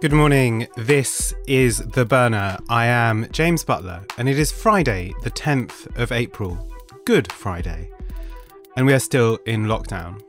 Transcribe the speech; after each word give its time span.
Good 0.00 0.12
morning. 0.12 0.68
This 0.76 1.34
is 1.48 1.78
The 1.78 2.04
Burner. 2.04 2.56
I 2.68 2.86
am 2.86 3.26
James 3.32 3.64
Butler, 3.64 4.04
and 4.16 4.28
it 4.28 4.38
is 4.38 4.52
Friday, 4.52 5.12
the 5.24 5.30
10th 5.30 5.98
of 6.00 6.12
April. 6.12 6.56
Good 7.04 7.32
Friday. 7.32 7.90
And 8.76 8.86
we 8.86 8.92
are 8.92 9.00
still 9.00 9.40
in 9.44 9.64
lockdown. 9.64 10.22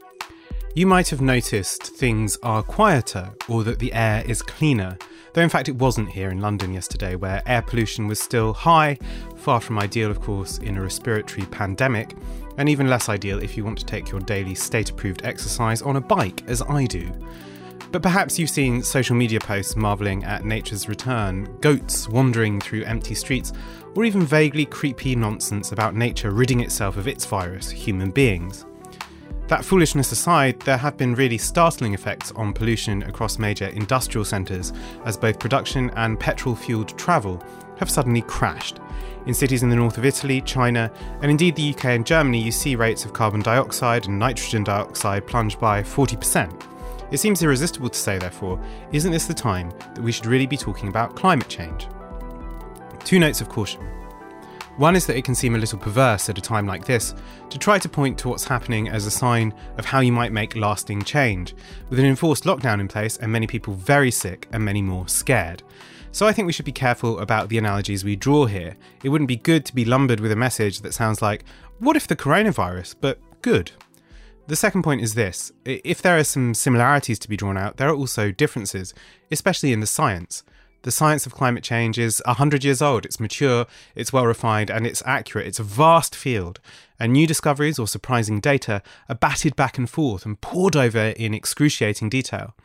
You 0.73 0.87
might 0.87 1.09
have 1.09 1.21
noticed 1.21 1.83
things 1.83 2.35
are 2.41 2.63
quieter 2.63 3.31
or 3.47 3.63
that 3.63 3.77
the 3.77 3.93
air 3.93 4.23
is 4.25 4.41
cleaner, 4.41 4.97
though 5.33 5.43
in 5.43 5.49
fact 5.49 5.69
it 5.69 5.75
wasn't 5.75 6.09
here 6.09 6.31
in 6.31 6.41
London 6.41 6.73
yesterday, 6.73 7.15
where 7.15 7.43
air 7.45 7.61
pollution 7.61 8.07
was 8.07 8.19
still 8.19 8.53
high, 8.53 8.97
far 9.37 9.61
from 9.61 9.77
ideal, 9.77 10.09
of 10.09 10.19
course, 10.19 10.57
in 10.57 10.77
a 10.77 10.81
respiratory 10.81 11.45
pandemic, 11.45 12.15
and 12.57 12.69
even 12.69 12.89
less 12.89 13.07
ideal 13.07 13.37
if 13.37 13.55
you 13.55 13.63
want 13.63 13.77
to 13.77 13.85
take 13.85 14.09
your 14.09 14.21
daily 14.21 14.55
state 14.55 14.89
approved 14.89 15.23
exercise 15.23 15.83
on 15.83 15.95
a 15.95 16.01
bike, 16.01 16.41
as 16.47 16.63
I 16.63 16.85
do. 16.85 17.07
But 17.91 18.03
perhaps 18.03 18.37
you've 18.37 18.51
seen 18.51 18.83
social 18.83 19.15
media 19.15 19.39
posts 19.39 19.75
marvelling 19.75 20.23
at 20.23 20.45
nature's 20.45 20.87
return, 20.87 21.45
goats 21.59 22.07
wandering 22.07 22.61
through 22.61 22.83
empty 22.83 23.15
streets, 23.15 23.51
or 23.95 24.05
even 24.05 24.21
vaguely 24.21 24.65
creepy 24.65 25.15
nonsense 25.15 25.71
about 25.71 25.95
nature 25.95 26.29
ridding 26.29 26.59
itself 26.59 26.97
of 26.97 27.07
its 27.07 27.25
virus, 27.25 27.71
human 27.71 28.11
beings. 28.11 28.65
That 29.47 29.65
foolishness 29.65 30.11
aside, 30.11 30.59
there 30.59 30.77
have 30.77 30.97
been 30.97 31.15
really 31.15 31.39
startling 31.39 31.95
effects 31.95 32.31
on 32.33 32.53
pollution 32.53 33.01
across 33.03 33.39
major 33.39 33.65
industrial 33.69 34.23
centres 34.23 34.71
as 35.05 35.17
both 35.17 35.39
production 35.39 35.89
and 35.95 36.19
petrol 36.19 36.55
fueled 36.55 36.95
travel 36.95 37.43
have 37.79 37.89
suddenly 37.89 38.21
crashed. 38.21 38.79
In 39.25 39.33
cities 39.33 39.63
in 39.63 39.69
the 39.69 39.75
north 39.75 39.97
of 39.97 40.05
Italy, 40.05 40.41
China, 40.41 40.91
and 41.23 41.31
indeed 41.31 41.55
the 41.55 41.73
UK 41.73 41.85
and 41.85 42.05
Germany, 42.05 42.39
you 42.39 42.51
see 42.51 42.75
rates 42.75 43.05
of 43.05 43.13
carbon 43.13 43.41
dioxide 43.41 44.05
and 44.05 44.19
nitrogen 44.19 44.63
dioxide 44.63 45.25
plunge 45.25 45.59
by 45.59 45.81
40%. 45.81 46.78
It 47.11 47.19
seems 47.19 47.41
irresistible 47.41 47.89
to 47.89 47.99
say, 47.99 48.17
therefore, 48.17 48.63
isn't 48.91 49.11
this 49.11 49.25
the 49.25 49.33
time 49.33 49.71
that 49.95 50.01
we 50.01 50.11
should 50.11 50.27
really 50.27 50.45
be 50.45 50.57
talking 50.57 50.89
about 50.89 51.15
climate 51.15 51.49
change? 51.49 51.87
Two 53.03 53.19
notes 53.19 53.41
of 53.41 53.49
caution. 53.49 53.81
One 54.77 54.95
is 54.95 55.05
that 55.07 55.17
it 55.17 55.25
can 55.25 55.35
seem 55.35 55.55
a 55.55 55.57
little 55.57 55.77
perverse 55.77 56.29
at 56.29 56.37
a 56.37 56.41
time 56.41 56.65
like 56.65 56.85
this 56.85 57.13
to 57.49 57.57
try 57.57 57.79
to 57.79 57.89
point 57.89 58.17
to 58.19 58.29
what's 58.29 58.45
happening 58.45 58.87
as 58.87 59.05
a 59.05 59.11
sign 59.11 59.53
of 59.77 59.85
how 59.85 59.99
you 59.99 60.11
might 60.11 60.31
make 60.31 60.55
lasting 60.55 61.01
change, 61.01 61.53
with 61.89 61.99
an 61.99 62.05
enforced 62.05 62.45
lockdown 62.45 62.79
in 62.79 62.87
place 62.87 63.17
and 63.17 63.29
many 63.31 63.45
people 63.45 63.73
very 63.73 64.11
sick 64.11 64.47
and 64.53 64.63
many 64.63 64.81
more 64.81 65.07
scared. 65.07 65.63
So 66.11 66.27
I 66.27 66.31
think 66.31 66.45
we 66.45 66.53
should 66.53 66.63
be 66.63 66.71
careful 66.71 67.19
about 67.19 67.49
the 67.49 67.57
analogies 67.57 68.05
we 68.05 68.15
draw 68.15 68.45
here. 68.45 68.77
It 69.03 69.09
wouldn't 69.09 69.27
be 69.27 69.35
good 69.35 69.65
to 69.65 69.75
be 69.75 69.83
lumbered 69.83 70.21
with 70.21 70.31
a 70.31 70.37
message 70.37 70.79
that 70.81 70.93
sounds 70.93 71.21
like, 71.21 71.43
what 71.79 71.97
if 71.97 72.07
the 72.07 72.15
coronavirus, 72.15 72.95
but 73.01 73.19
good. 73.41 73.71
The 74.49 74.55
second 74.55 74.81
point 74.81 75.01
is 75.01 75.13
this 75.13 75.51
if 75.63 76.01
there 76.01 76.17
are 76.17 76.23
some 76.23 76.55
similarities 76.55 77.19
to 77.19 77.29
be 77.29 77.37
drawn 77.37 77.55
out, 77.55 77.77
there 77.77 77.87
are 77.87 77.93
also 77.93 78.31
differences, 78.31 78.95
especially 79.29 79.71
in 79.71 79.79
the 79.79 79.85
science. 79.85 80.41
The 80.81 80.89
science 80.89 81.27
of 81.27 81.35
climate 81.35 81.63
change 81.63 81.99
is 81.99 82.19
100 82.25 82.63
years 82.63 82.81
old, 82.81 83.05
it's 83.05 83.19
mature, 83.19 83.67
it's 83.93 84.11
well 84.11 84.25
refined, 84.25 84.71
and 84.71 84.87
it's 84.87 85.03
accurate. 85.05 85.45
It's 85.45 85.59
a 85.59 85.63
vast 85.63 86.15
field, 86.15 86.59
and 86.99 87.13
new 87.13 87.27
discoveries 87.27 87.77
or 87.77 87.87
surprising 87.87 88.39
data 88.39 88.81
are 89.07 89.13
batted 89.13 89.55
back 89.55 89.77
and 89.77 89.87
forth 89.87 90.25
and 90.25 90.41
pored 90.41 90.75
over 90.75 91.09
in 91.09 91.35
excruciating 91.35 92.09
detail. 92.09 92.55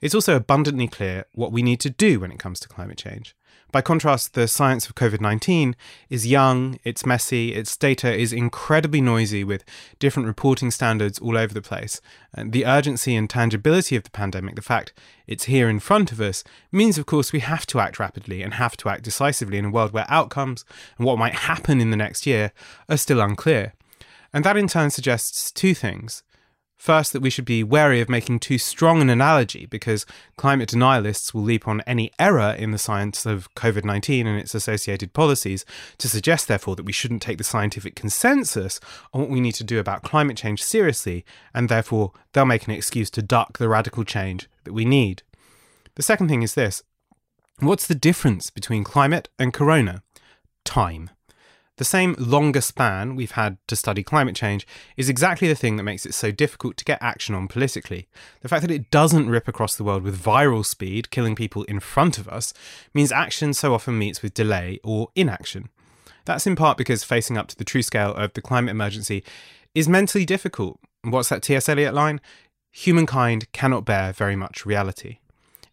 It's 0.00 0.14
also 0.14 0.36
abundantly 0.36 0.88
clear 0.88 1.26
what 1.32 1.52
we 1.52 1.62
need 1.62 1.80
to 1.80 1.90
do 1.90 2.20
when 2.20 2.32
it 2.32 2.38
comes 2.38 2.60
to 2.60 2.68
climate 2.68 2.98
change. 2.98 3.36
By 3.72 3.80
contrast, 3.80 4.34
the 4.34 4.46
science 4.48 4.86
of 4.86 4.94
COVID 4.94 5.22
19 5.22 5.74
is 6.10 6.26
young, 6.26 6.78
it's 6.84 7.06
messy, 7.06 7.54
its 7.54 7.74
data 7.74 8.14
is 8.14 8.30
incredibly 8.30 9.00
noisy 9.00 9.44
with 9.44 9.64
different 9.98 10.26
reporting 10.26 10.70
standards 10.70 11.18
all 11.18 11.38
over 11.38 11.54
the 11.54 11.62
place. 11.62 11.98
And 12.34 12.52
the 12.52 12.66
urgency 12.66 13.16
and 13.16 13.30
tangibility 13.30 13.96
of 13.96 14.02
the 14.02 14.10
pandemic, 14.10 14.56
the 14.56 14.62
fact 14.62 14.92
it's 15.26 15.44
here 15.44 15.70
in 15.70 15.80
front 15.80 16.12
of 16.12 16.20
us, 16.20 16.44
means, 16.70 16.98
of 16.98 17.06
course, 17.06 17.32
we 17.32 17.40
have 17.40 17.64
to 17.68 17.80
act 17.80 17.98
rapidly 17.98 18.42
and 18.42 18.54
have 18.54 18.76
to 18.76 18.90
act 18.90 19.04
decisively 19.04 19.56
in 19.56 19.64
a 19.64 19.70
world 19.70 19.92
where 19.92 20.06
outcomes 20.08 20.66
and 20.98 21.06
what 21.06 21.18
might 21.18 21.34
happen 21.34 21.80
in 21.80 21.90
the 21.90 21.96
next 21.96 22.26
year 22.26 22.52
are 22.90 22.98
still 22.98 23.22
unclear. 23.22 23.72
And 24.34 24.44
that 24.44 24.58
in 24.58 24.68
turn 24.68 24.90
suggests 24.90 25.50
two 25.50 25.74
things. 25.74 26.22
First, 26.82 27.12
that 27.12 27.22
we 27.22 27.30
should 27.30 27.44
be 27.44 27.62
wary 27.62 28.00
of 28.00 28.08
making 28.08 28.40
too 28.40 28.58
strong 28.58 29.00
an 29.00 29.08
analogy 29.08 29.66
because 29.66 30.04
climate 30.36 30.68
denialists 30.68 31.32
will 31.32 31.44
leap 31.44 31.68
on 31.68 31.80
any 31.82 32.10
error 32.18 32.56
in 32.58 32.72
the 32.72 32.76
science 32.76 33.24
of 33.24 33.54
COVID 33.54 33.84
19 33.84 34.26
and 34.26 34.36
its 34.36 34.52
associated 34.52 35.12
policies 35.12 35.64
to 35.98 36.08
suggest, 36.08 36.48
therefore, 36.48 36.74
that 36.74 36.82
we 36.82 36.90
shouldn't 36.90 37.22
take 37.22 37.38
the 37.38 37.44
scientific 37.44 37.94
consensus 37.94 38.80
on 39.12 39.20
what 39.20 39.30
we 39.30 39.40
need 39.40 39.54
to 39.54 39.62
do 39.62 39.78
about 39.78 40.02
climate 40.02 40.36
change 40.36 40.60
seriously, 40.60 41.24
and 41.54 41.68
therefore 41.68 42.10
they'll 42.32 42.44
make 42.44 42.66
an 42.66 42.72
excuse 42.72 43.10
to 43.10 43.22
duck 43.22 43.58
the 43.58 43.68
radical 43.68 44.02
change 44.02 44.50
that 44.64 44.72
we 44.72 44.84
need. 44.84 45.22
The 45.94 46.02
second 46.02 46.26
thing 46.26 46.42
is 46.42 46.54
this 46.54 46.82
what's 47.60 47.86
the 47.86 47.94
difference 47.94 48.50
between 48.50 48.82
climate 48.82 49.28
and 49.38 49.52
corona? 49.52 50.02
Time. 50.64 51.10
The 51.78 51.84
same 51.84 52.14
longer 52.18 52.60
span 52.60 53.16
we've 53.16 53.32
had 53.32 53.56
to 53.68 53.76
study 53.76 54.02
climate 54.02 54.36
change 54.36 54.66
is 54.96 55.08
exactly 55.08 55.48
the 55.48 55.54
thing 55.54 55.76
that 55.76 55.84
makes 55.84 56.04
it 56.04 56.12
so 56.12 56.30
difficult 56.30 56.76
to 56.76 56.84
get 56.84 57.02
action 57.02 57.34
on 57.34 57.48
politically. 57.48 58.08
The 58.42 58.48
fact 58.48 58.60
that 58.62 58.70
it 58.70 58.90
doesn't 58.90 59.30
rip 59.30 59.48
across 59.48 59.74
the 59.74 59.84
world 59.84 60.02
with 60.02 60.22
viral 60.22 60.66
speed, 60.66 61.10
killing 61.10 61.34
people 61.34 61.64
in 61.64 61.80
front 61.80 62.18
of 62.18 62.28
us, 62.28 62.52
means 62.92 63.10
action 63.10 63.54
so 63.54 63.72
often 63.72 63.98
meets 63.98 64.22
with 64.22 64.34
delay 64.34 64.80
or 64.84 65.08
inaction. 65.14 65.70
That's 66.26 66.46
in 66.46 66.56
part 66.56 66.76
because 66.76 67.04
facing 67.04 67.38
up 67.38 67.48
to 67.48 67.56
the 67.56 67.64
true 67.64 67.82
scale 67.82 68.14
of 68.14 68.34
the 68.34 68.42
climate 68.42 68.70
emergency 68.70 69.24
is 69.74 69.88
mentally 69.88 70.26
difficult. 70.26 70.78
What's 71.02 71.30
that 71.30 71.42
T.S. 71.42 71.68
Eliot 71.68 71.94
line? 71.94 72.20
Humankind 72.70 73.50
cannot 73.52 73.84
bear 73.84 74.12
very 74.12 74.36
much 74.36 74.66
reality. 74.66 75.18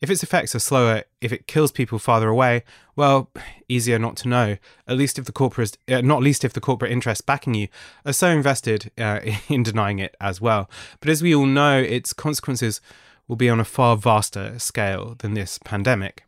If 0.01 0.09
its 0.09 0.23
effects 0.23 0.55
are 0.55 0.59
slower, 0.59 1.03
if 1.19 1.33
it 1.33 1.47
kills 1.47 1.71
people 1.71 1.99
farther 1.99 2.29
away, 2.29 2.63
well, 2.95 3.29
easier 3.67 3.99
not 3.99 4.15
to 4.17 4.29
know. 4.29 4.57
At 4.87 4.97
least 4.97 5.19
if 5.19 5.25
the 5.25 5.33
corporate, 5.33 5.77
uh, 5.89 6.01
not 6.01 6.21
least 6.21 6.45
if 6.45 6.53
the 6.53 6.61
corporate 6.61 6.91
interests 6.91 7.21
backing 7.21 7.53
you 7.53 7.67
are 8.05 8.13
so 8.13 8.29
invested 8.29 8.91
uh, 8.97 9.19
in 9.49 9.63
denying 9.63 9.99
it 9.99 10.15
as 10.21 10.39
well. 10.39 10.69
But 11.01 11.09
as 11.09 11.21
we 11.21 11.35
all 11.35 11.45
know, 11.45 11.79
its 11.79 12.13
consequences 12.13 12.79
will 13.27 13.35
be 13.35 13.49
on 13.49 13.59
a 13.59 13.65
far 13.65 13.97
vaster 13.97 14.57
scale 14.57 15.15
than 15.19 15.33
this 15.33 15.59
pandemic. 15.63 16.23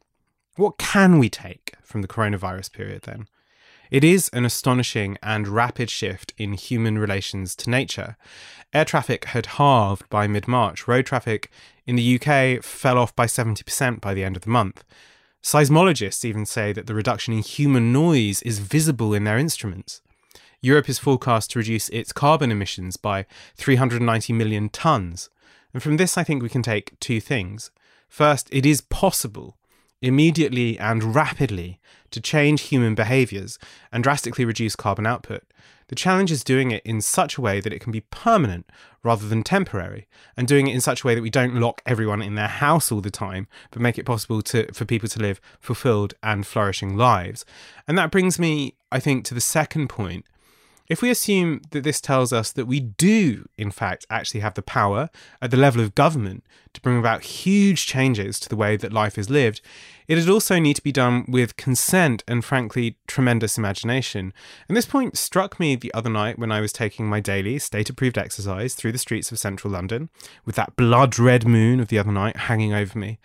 What 0.56 0.78
can 0.78 1.18
we 1.18 1.30
take 1.30 1.74
from 1.82 2.02
the 2.02 2.08
coronavirus 2.08 2.74
period 2.74 3.04
then? 3.04 3.28
It 3.92 4.06
is 4.06 4.30
an 4.32 4.46
astonishing 4.46 5.18
and 5.22 5.50
rapid 5.50 5.90
shift 5.90 6.34
in 6.38 6.54
human 6.54 6.98
relations 6.98 7.58
to 7.58 7.70
nature. 7.70 8.16
Air 8.72 8.86
traffic 8.86 9.26
had 9.26 9.58
halved 9.58 10.10
by 10.10 10.28
mid 10.28 10.48
March. 10.48 10.88
Road 10.88 11.06
traffic 11.06 11.52
in 11.86 11.98
the 11.98 12.16
UK 12.16 12.64
fell 12.64 12.98
off 12.98 13.14
by 13.18 13.26
70% 13.26 14.00
by 14.00 14.14
the 14.14 14.24
end 14.24 14.38
of 14.38 14.44
the 14.44 14.50
month. 14.50 14.86
Seismologists 15.44 16.24
even 16.24 16.46
say 16.46 16.72
that 16.72 16.88
the 16.88 16.94
reduction 16.94 17.34
in 17.34 17.42
human 17.42 17.92
noise 17.92 18.42
is 18.44 18.60
visible 18.60 19.14
in 19.14 19.26
their 19.26 19.38
instruments. 19.38 20.02
Europe 20.62 20.88
is 20.88 20.98
forecast 20.98 21.52
to 21.52 21.60
reduce 21.60 21.90
its 21.90 22.14
carbon 22.14 22.50
emissions 22.50 22.96
by 22.96 23.26
390 23.58 24.32
million 24.32 24.70
tonnes. 24.70 25.28
And 25.74 25.84
from 25.84 25.98
this, 25.98 26.18
I 26.18 26.24
think 26.24 26.42
we 26.42 26.48
can 26.50 26.64
take 26.64 26.98
two 27.02 27.20
things. 27.20 27.72
First, 28.08 28.48
it 28.54 28.66
is 28.66 28.80
possible 28.80 29.58
immediately 30.02 30.78
and 30.80 31.16
rapidly 31.16 31.80
to 32.12 32.20
change 32.20 32.64
human 32.64 32.96
behaviours 32.96 33.58
and 33.92 34.04
drastically 34.04 34.46
reduce 34.46 34.76
carbon 34.76 35.06
output. 35.06 35.44
The 35.88 35.96
challenge 35.96 36.32
is 36.32 36.44
doing 36.44 36.72
it 36.72 36.82
in 36.86 37.02
such 37.02 37.38
a 37.38 37.42
way 37.42 37.60
that 37.60 37.74
it 37.74 37.82
can 37.82 37.92
be 37.92 38.02
permanent 38.02 38.70
rather 39.04 39.28
than 39.28 39.44
temporary, 39.44 40.08
and 40.38 40.48
doing 40.48 40.68
it 40.68 40.74
in 40.74 40.80
such 40.80 41.04
a 41.04 41.08
way 41.08 41.16
that 41.16 41.22
we 41.22 41.30
don't 41.30 41.60
lock 41.60 41.82
everyone 41.86 42.22
in 42.22 42.36
their 42.36 42.48
house 42.48 42.92
all 42.92 43.02
the 43.02 43.10
time, 43.12 43.48
but 43.72 43.82
make 43.82 43.98
it 43.98 44.06
possible 44.06 44.42
to, 44.44 44.72
for 44.74 44.86
people 44.86 45.10
to 45.10 45.20
live 45.20 45.42
fulfilled 45.60 46.14
and 46.22 46.46
flourishing 46.46 46.96
lives. 46.96 47.44
And 47.88 47.98
that 47.98 48.12
brings 48.12 48.40
me, 48.40 48.76
I 48.92 49.00
think, 49.00 49.26
to 49.26 49.34
the 49.34 49.42
second 49.42 49.90
point, 49.90 50.26
if 50.92 51.02
we 51.02 51.10
assume 51.10 51.62
that 51.70 51.86
this 51.86 52.02
tells 52.02 52.34
us 52.34 52.52
that 52.52 52.66
we 52.66 52.82
do, 52.82 53.48
in 53.58 53.72
fact, 53.72 54.06
actually 54.10 54.42
have 54.42 54.56
the 54.56 54.62
power 54.62 55.10
at 55.42 55.50
the 55.50 55.56
level 55.56 55.82
of 55.82 55.96
government 55.96 56.46
to 56.74 56.82
bring 56.82 57.00
about 57.00 57.24
huge 57.24 57.86
changes 57.86 58.42
to 58.42 58.50
the 58.50 58.58
way 58.58 58.76
that 58.76 58.92
life 58.92 59.18
is 59.18 59.30
lived, 59.30 59.62
it 60.10 60.16
would 60.16 60.28
also 60.28 60.60
need 60.60 60.76
to 60.76 60.84
be 60.84 60.92
done 60.92 61.24
with 61.30 61.56
consent 61.56 62.26
and, 62.28 62.44
frankly, 62.44 62.98
tremendous 63.08 63.58
imagination. 63.58 64.34
And 64.68 64.76
this 64.76 64.86
point 64.86 65.18
struck 65.18 65.62
me 65.62 65.78
the 65.78 65.94
other 65.94 66.10
night 66.10 66.38
when 66.38 66.52
I 66.52 66.60
was 66.60 66.74
taking 66.74 67.08
my 67.08 67.22
daily 67.22 67.58
state 67.60 67.90
approved 67.90 68.18
exercise 68.18 68.76
through 68.76 68.92
the 68.92 68.98
streets 68.98 69.32
of 69.32 69.40
central 69.40 69.72
London, 69.72 70.10
with 70.44 70.56
that 70.56 70.76
blood 70.76 71.18
red 71.18 71.48
moon 71.48 71.80
of 71.80 71.88
the 71.88 72.00
other 72.00 72.12
night 72.12 72.36
hanging 72.36 72.74
over 72.74 73.00
me. 73.00 73.18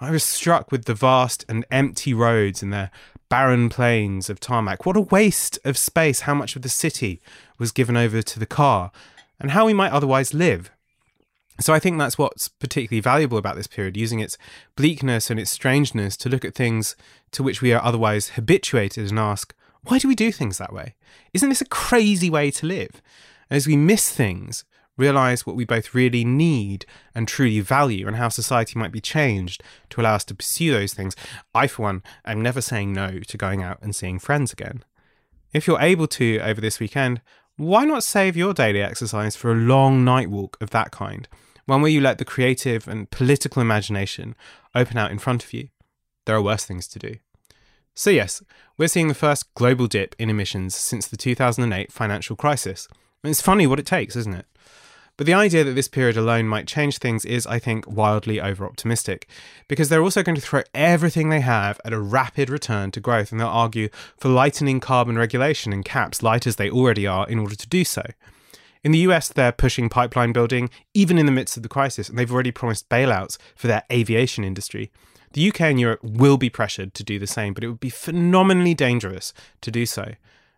I 0.00 0.10
was 0.10 0.24
struck 0.24 0.72
with 0.72 0.86
the 0.86 0.94
vast 0.94 1.44
and 1.48 1.64
empty 1.70 2.12
roads 2.12 2.64
and 2.64 2.72
their 2.72 2.90
barren 3.32 3.70
plains 3.70 4.28
of 4.28 4.38
tarmac. 4.38 4.84
What 4.84 4.94
a 4.94 5.00
waste 5.00 5.58
of 5.64 5.78
space, 5.78 6.20
how 6.20 6.34
much 6.34 6.54
of 6.54 6.60
the 6.60 6.68
city 6.68 7.18
was 7.56 7.72
given 7.72 7.96
over 7.96 8.20
to 8.20 8.38
the 8.38 8.44
car, 8.44 8.92
and 9.40 9.52
how 9.52 9.64
we 9.64 9.72
might 9.72 9.90
otherwise 9.90 10.34
live. 10.34 10.70
So 11.58 11.72
I 11.72 11.78
think 11.78 11.96
that's 11.96 12.18
what's 12.18 12.48
particularly 12.48 13.00
valuable 13.00 13.38
about 13.38 13.56
this 13.56 13.66
period, 13.66 13.96
using 13.96 14.20
its 14.20 14.36
bleakness 14.76 15.30
and 15.30 15.40
its 15.40 15.50
strangeness 15.50 16.14
to 16.18 16.28
look 16.28 16.44
at 16.44 16.54
things 16.54 16.94
to 17.30 17.42
which 17.42 17.62
we 17.62 17.72
are 17.72 17.82
otherwise 17.82 18.28
habituated 18.36 19.08
and 19.08 19.18
ask, 19.18 19.54
why 19.84 19.96
do 19.98 20.08
we 20.08 20.14
do 20.14 20.30
things 20.30 20.58
that 20.58 20.74
way? 20.74 20.94
Isn't 21.32 21.48
this 21.48 21.62
a 21.62 21.66
crazy 21.66 22.28
way 22.28 22.50
to 22.50 22.66
live? 22.66 23.00
as 23.52 23.66
we 23.66 23.76
miss 23.76 24.10
things 24.10 24.64
realize 24.96 25.46
what 25.46 25.56
we 25.56 25.64
both 25.64 25.94
really 25.94 26.24
need 26.24 26.86
and 27.14 27.26
truly 27.26 27.60
value 27.60 28.06
and 28.06 28.16
how 28.16 28.28
society 28.28 28.78
might 28.78 28.92
be 28.92 29.00
changed 29.00 29.62
to 29.90 30.00
allow 30.00 30.14
us 30.14 30.24
to 30.24 30.34
pursue 30.34 30.72
those 30.72 30.94
things, 30.94 31.16
I, 31.54 31.66
for 31.66 31.82
one, 31.82 32.02
am 32.24 32.42
never 32.42 32.60
saying 32.60 32.92
no 32.92 33.20
to 33.20 33.38
going 33.38 33.62
out 33.62 33.78
and 33.82 33.94
seeing 33.94 34.18
friends 34.18 34.52
again. 34.52 34.84
If 35.52 35.66
you're 35.66 35.80
able 35.80 36.06
to 36.08 36.38
over 36.40 36.60
this 36.60 36.80
weekend, 36.80 37.20
why 37.56 37.84
not 37.84 38.04
save 38.04 38.36
your 38.36 38.54
daily 38.54 38.82
exercise 38.82 39.36
for 39.36 39.52
a 39.52 39.56
long 39.56 40.04
night 40.04 40.30
walk 40.30 40.56
of 40.60 40.70
that 40.70 40.90
kind? 40.90 41.28
One 41.66 41.82
where 41.82 41.90
you 41.90 42.00
let 42.00 42.18
the 42.18 42.24
creative 42.24 42.88
and 42.88 43.10
political 43.10 43.62
imagination 43.62 44.34
open 44.74 44.98
out 44.98 45.10
in 45.10 45.18
front 45.18 45.44
of 45.44 45.52
you. 45.52 45.68
There 46.24 46.34
are 46.34 46.42
worse 46.42 46.64
things 46.64 46.88
to 46.88 46.98
do. 46.98 47.16
So, 47.94 48.10
yes, 48.10 48.42
we're 48.78 48.88
seeing 48.88 49.08
the 49.08 49.14
first 49.14 49.52
global 49.54 49.86
dip 49.86 50.16
in 50.18 50.30
emissions 50.30 50.74
since 50.74 51.06
the 51.06 51.16
2008 51.16 51.92
financial 51.92 52.36
crisis. 52.36 52.88
It's 53.22 53.42
funny 53.42 53.66
what 53.66 53.78
it 53.78 53.86
takes, 53.86 54.16
isn't 54.16 54.34
it? 54.34 54.46
But 55.22 55.26
the 55.26 55.34
idea 55.34 55.62
that 55.62 55.74
this 55.74 55.86
period 55.86 56.16
alone 56.16 56.48
might 56.48 56.66
change 56.66 56.98
things 56.98 57.24
is, 57.24 57.46
I 57.46 57.60
think, 57.60 57.86
wildly 57.86 58.40
over 58.40 58.66
optimistic, 58.66 59.28
because 59.68 59.88
they're 59.88 60.02
also 60.02 60.24
going 60.24 60.34
to 60.34 60.40
throw 60.40 60.62
everything 60.74 61.28
they 61.28 61.38
have 61.38 61.80
at 61.84 61.92
a 61.92 62.00
rapid 62.00 62.50
return 62.50 62.90
to 62.90 62.98
growth, 62.98 63.30
and 63.30 63.40
they'll 63.40 63.46
argue 63.46 63.88
for 64.18 64.28
lightening 64.28 64.80
carbon 64.80 65.16
regulation 65.16 65.72
and 65.72 65.84
caps, 65.84 66.24
light 66.24 66.44
as 66.44 66.56
they 66.56 66.68
already 66.68 67.06
are, 67.06 67.24
in 67.28 67.38
order 67.38 67.54
to 67.54 67.68
do 67.68 67.84
so. 67.84 68.02
In 68.82 68.90
the 68.90 68.98
US, 68.98 69.28
they're 69.28 69.52
pushing 69.52 69.88
pipeline 69.88 70.32
building, 70.32 70.70
even 70.92 71.18
in 71.18 71.26
the 71.26 71.30
midst 71.30 71.56
of 71.56 71.62
the 71.62 71.68
crisis, 71.68 72.08
and 72.08 72.18
they've 72.18 72.32
already 72.32 72.50
promised 72.50 72.88
bailouts 72.88 73.38
for 73.54 73.68
their 73.68 73.84
aviation 73.92 74.42
industry. 74.42 74.90
The 75.34 75.48
UK 75.50 75.60
and 75.60 75.78
Europe 75.78 76.00
will 76.02 76.36
be 76.36 76.50
pressured 76.50 76.94
to 76.94 77.04
do 77.04 77.20
the 77.20 77.28
same, 77.28 77.54
but 77.54 77.62
it 77.62 77.68
would 77.68 77.78
be 77.78 77.90
phenomenally 77.90 78.74
dangerous 78.74 79.32
to 79.60 79.70
do 79.70 79.86
so. 79.86 80.14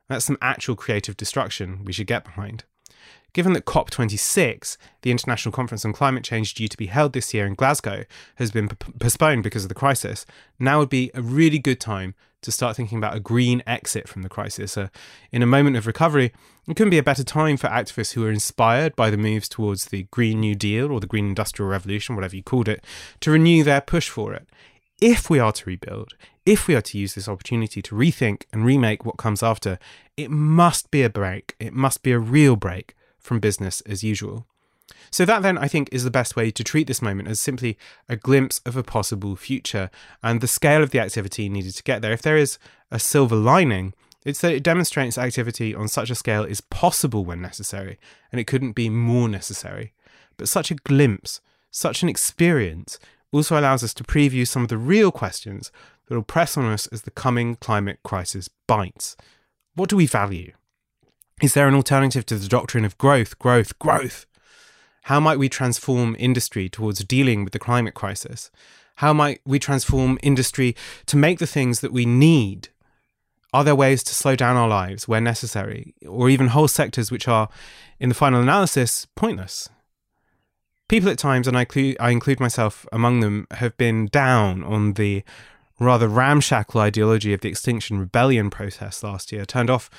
That's 0.09 0.25
some 0.25 0.39
actual 0.41 0.75
creative 0.75 1.19
destruction 1.19 1.85
we 1.85 1.93
should 1.93 2.07
get 2.07 2.25
behind. 2.25 2.65
Given 3.35 3.53
that 3.55 3.65
COP26, 3.65 4.77
the 5.03 5.11
International 5.11 5.53
Conference 5.53 5.85
on 5.85 5.93
Climate 5.93 6.23
Change 6.23 6.55
due 6.55 6.69
to 6.69 6.77
be 6.77 6.87
held 6.87 7.13
this 7.13 7.35
year 7.35 7.47
in 7.47 7.55
Glasgow, 7.55 8.05
has 8.37 8.53
been 8.53 8.69
p- 8.69 8.77
postponed 9.01 9.43
because 9.43 9.65
of 9.65 9.69
the 9.69 9.75
crisis, 9.75 10.25
now 10.61 10.79
would 10.79 10.89
be 10.89 11.11
a 11.15 11.21
really 11.21 11.59
good 11.59 11.81
time 11.81 12.15
to 12.43 12.53
start 12.53 12.77
thinking 12.77 12.97
about 12.97 13.17
a 13.17 13.21
green 13.21 13.61
exit 13.67 14.09
from 14.09 14.23
the 14.23 14.29
crisis. 14.29 14.79
Uh, 14.79 14.87
in 15.33 15.43
a 15.43 15.47
moment 15.47 15.77
of 15.77 15.89
recovery, 15.89 16.33
it 16.69 16.77
couldn't 16.77 16.91
be 16.91 16.99
a 16.99 17.03
better 17.03 17.25
time 17.25 17.57
for 17.57 17.67
activists 17.67 18.13
who 18.13 18.25
are 18.25 18.31
inspired 18.31 18.95
by 18.95 19.11
the 19.11 19.17
moves 19.17 19.49
towards 19.49 19.87
the 19.87 20.05
Green 20.13 20.39
New 20.39 20.55
Deal 20.55 20.93
or 20.93 21.01
the 21.01 21.07
Green 21.09 21.27
Industrial 21.27 21.69
Revolution, 21.69 22.15
whatever 22.15 22.37
you 22.37 22.43
called 22.45 22.69
it, 22.69 22.85
to 23.19 23.33
renew 23.33 23.65
their 23.65 23.81
push 23.81 24.09
for 24.09 24.33
it. 24.33 24.49
If 25.01 25.29
we 25.29 25.41
are 25.41 25.53
to 25.53 25.67
rebuild, 25.67 26.15
if 26.47 26.69
we 26.69 26.77
are 26.77 26.83
to 26.83 26.99
use 26.99 27.17
this 27.17 27.29
opportunity 27.29 27.83
to 27.83 27.97
rethink 27.97 28.45
and 28.53 28.65
remake 28.65 29.05
what 29.05 29.17
comes 29.17 29.43
after, 29.43 29.81
it 30.17 30.31
must 30.31 30.93
be 30.93 31.03
a 31.03 31.11
break. 31.11 31.57
It 31.59 31.73
must 31.73 32.05
be 32.05 32.13
a 32.13 32.19
real 32.21 32.55
break 32.55 32.95
from 33.25 33.41
business 33.41 33.81
as 33.83 34.05
usual. 34.05 34.47
So, 35.11 35.25
that 35.25 35.43
then 35.43 35.57
I 35.57 35.67
think 35.67 35.89
is 35.91 36.05
the 36.05 36.11
best 36.11 36.37
way 36.37 36.51
to 36.51 36.63
treat 36.63 36.87
this 36.87 37.01
moment 37.01 37.29
as 37.29 37.41
simply 37.41 37.79
a 38.09 38.17
glimpse 38.17 38.61
of 38.67 38.77
a 38.77 38.83
possible 38.83 39.35
future 39.35 39.91
and 40.23 40.41
the 40.41 40.47
scale 40.47 40.83
of 40.83 40.91
the 40.91 41.01
activity 41.01 41.49
needed 41.49 41.75
to 41.77 41.83
get 41.83 42.03
there. 42.03 42.13
If 42.13 42.23
there 42.23 42.37
is 42.37 42.59
a 42.91 42.99
silver 42.99 43.37
lining, 43.37 43.95
it's 44.27 44.41
that 44.43 44.53
it 44.53 44.63
demonstrates 44.63 45.17
activity 45.17 45.75
on 45.75 45.89
such 45.89 46.11
a 46.11 46.15
scale 46.15 46.45
is 46.45 46.61
possible 46.61 47.25
when 47.25 47.41
necessary, 47.41 47.99
and 48.31 48.41
it 48.41 48.47
couldn't 48.47 48.73
be 48.73 48.91
more 48.91 49.29
necessary. 49.29 49.93
But 50.37 50.49
such 50.49 50.71
a 50.71 50.77
glimpse, 50.77 51.41
such 51.71 52.03
an 52.03 52.09
experience, 52.09 52.99
also 53.33 53.59
allows 53.59 53.83
us 53.83 53.95
to 53.95 54.05
preview 54.05 54.47
some 54.47 54.63
of 54.63 54.69
the 54.69 54.79
real 54.79 55.11
questions 55.11 55.73
that 56.07 56.15
will 56.15 56.23
press 56.23 56.57
on 56.57 56.67
us 56.67 56.87
as 56.89 57.03
the 57.03 57.11
coming 57.11 57.57
climate 57.57 57.99
crisis 58.03 58.49
bites. 58.67 59.17
What 59.75 59.89
do 59.89 59.97
we 59.97 60.07
value? 60.07 60.53
Is 61.43 61.55
there 61.55 61.67
an 61.67 61.75
alternative 61.75 62.25
to 62.27 62.37
the 62.37 62.49
doctrine 62.49 62.85
of 62.85 62.97
growth, 62.97 63.39
growth, 63.39 63.79
growth? 63.79 64.27
How 65.05 65.21
might 65.21 65.39
we 65.39 65.49
transform 65.49 66.17
industry 66.19 66.69
towards 66.69 67.05
dealing 67.05 67.45
with 67.45 67.53
the 67.53 67.59
climate 67.59 67.95
crisis? 67.95 68.51
How 68.97 69.13
might 69.13 69.41
we 69.45 69.59
transform 69.59 70.19
industry 70.23 70.77
to 71.07 71.17
make 71.17 71.41
the 71.41 71.47
things 71.47 71.81
that 71.81 71.93
we 71.93 72.07
need? 72.07 72.69
Are 73.53 73.65
there 73.65 73.75
ways 73.75 74.03
to 74.05 74.15
slow 74.15 74.37
down 74.37 74.57
our 74.57 74.69
lives 74.69 75.07
where 75.07 75.21
necessary, 75.21 75.95
or 76.07 76.31
even 76.31 76.49
whole 76.49 76.69
sectors 76.69 77.11
which 77.11 77.29
are, 77.29 77.49
in 77.99 78.09
the 78.09 78.15
final 78.15 78.41
analysis, 78.41 79.07
pointless? 79.17 79.69
People 80.89 81.11
at 81.11 81.19
times, 81.19 81.49
and 81.49 81.57
I, 81.57 81.65
clu- 81.65 81.97
I 81.99 82.11
include 82.11 82.41
myself 82.41 82.87
among 82.93 83.21
them, 83.21 83.47
have 83.53 83.77
been 83.77 84.07
down 84.07 84.63
on 84.63 84.93
the 84.93 85.25
rather 85.81 86.09
ramshackle 86.09 86.81
ideology 86.81 87.33
of 87.33 87.41
the 87.41 87.49
Extinction 87.49 87.99
Rebellion 87.99 88.51
protest 88.51 89.03
last 89.03 89.33
year, 89.33 89.45
turned 89.45 89.71
off 89.71 89.91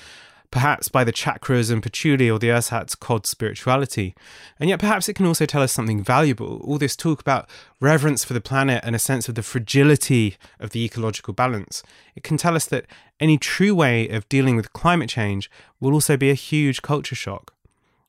perhaps 0.55 0.87
by 0.87 1.03
the 1.03 1.11
chakras 1.11 1.69
and 1.69 1.83
patchouli 1.83 2.29
or 2.29 2.39
the 2.39 2.49
ersatz 2.49 2.95
cod 2.95 3.25
spirituality. 3.25 4.15
And 4.57 4.69
yet 4.69 4.79
perhaps 4.79 5.09
it 5.09 5.13
can 5.13 5.25
also 5.25 5.45
tell 5.45 5.61
us 5.61 5.73
something 5.73 6.01
valuable. 6.01 6.61
All 6.63 6.77
this 6.77 6.95
talk 6.95 7.19
about 7.19 7.49
reverence 7.81 8.23
for 8.23 8.31
the 8.31 8.39
planet 8.39 8.81
and 8.85 8.95
a 8.95 8.99
sense 8.99 9.27
of 9.27 9.35
the 9.35 9.43
fragility 9.43 10.37
of 10.57 10.69
the 10.69 10.85
ecological 10.85 11.33
balance. 11.33 11.83
It 12.15 12.23
can 12.23 12.37
tell 12.37 12.55
us 12.55 12.65
that 12.67 12.85
any 13.19 13.37
true 13.37 13.75
way 13.75 14.07
of 14.07 14.29
dealing 14.29 14.55
with 14.55 14.71
climate 14.71 15.09
change 15.09 15.51
will 15.81 15.91
also 15.91 16.15
be 16.15 16.29
a 16.29 16.35
huge 16.35 16.81
culture 16.81 17.15
shock. 17.15 17.53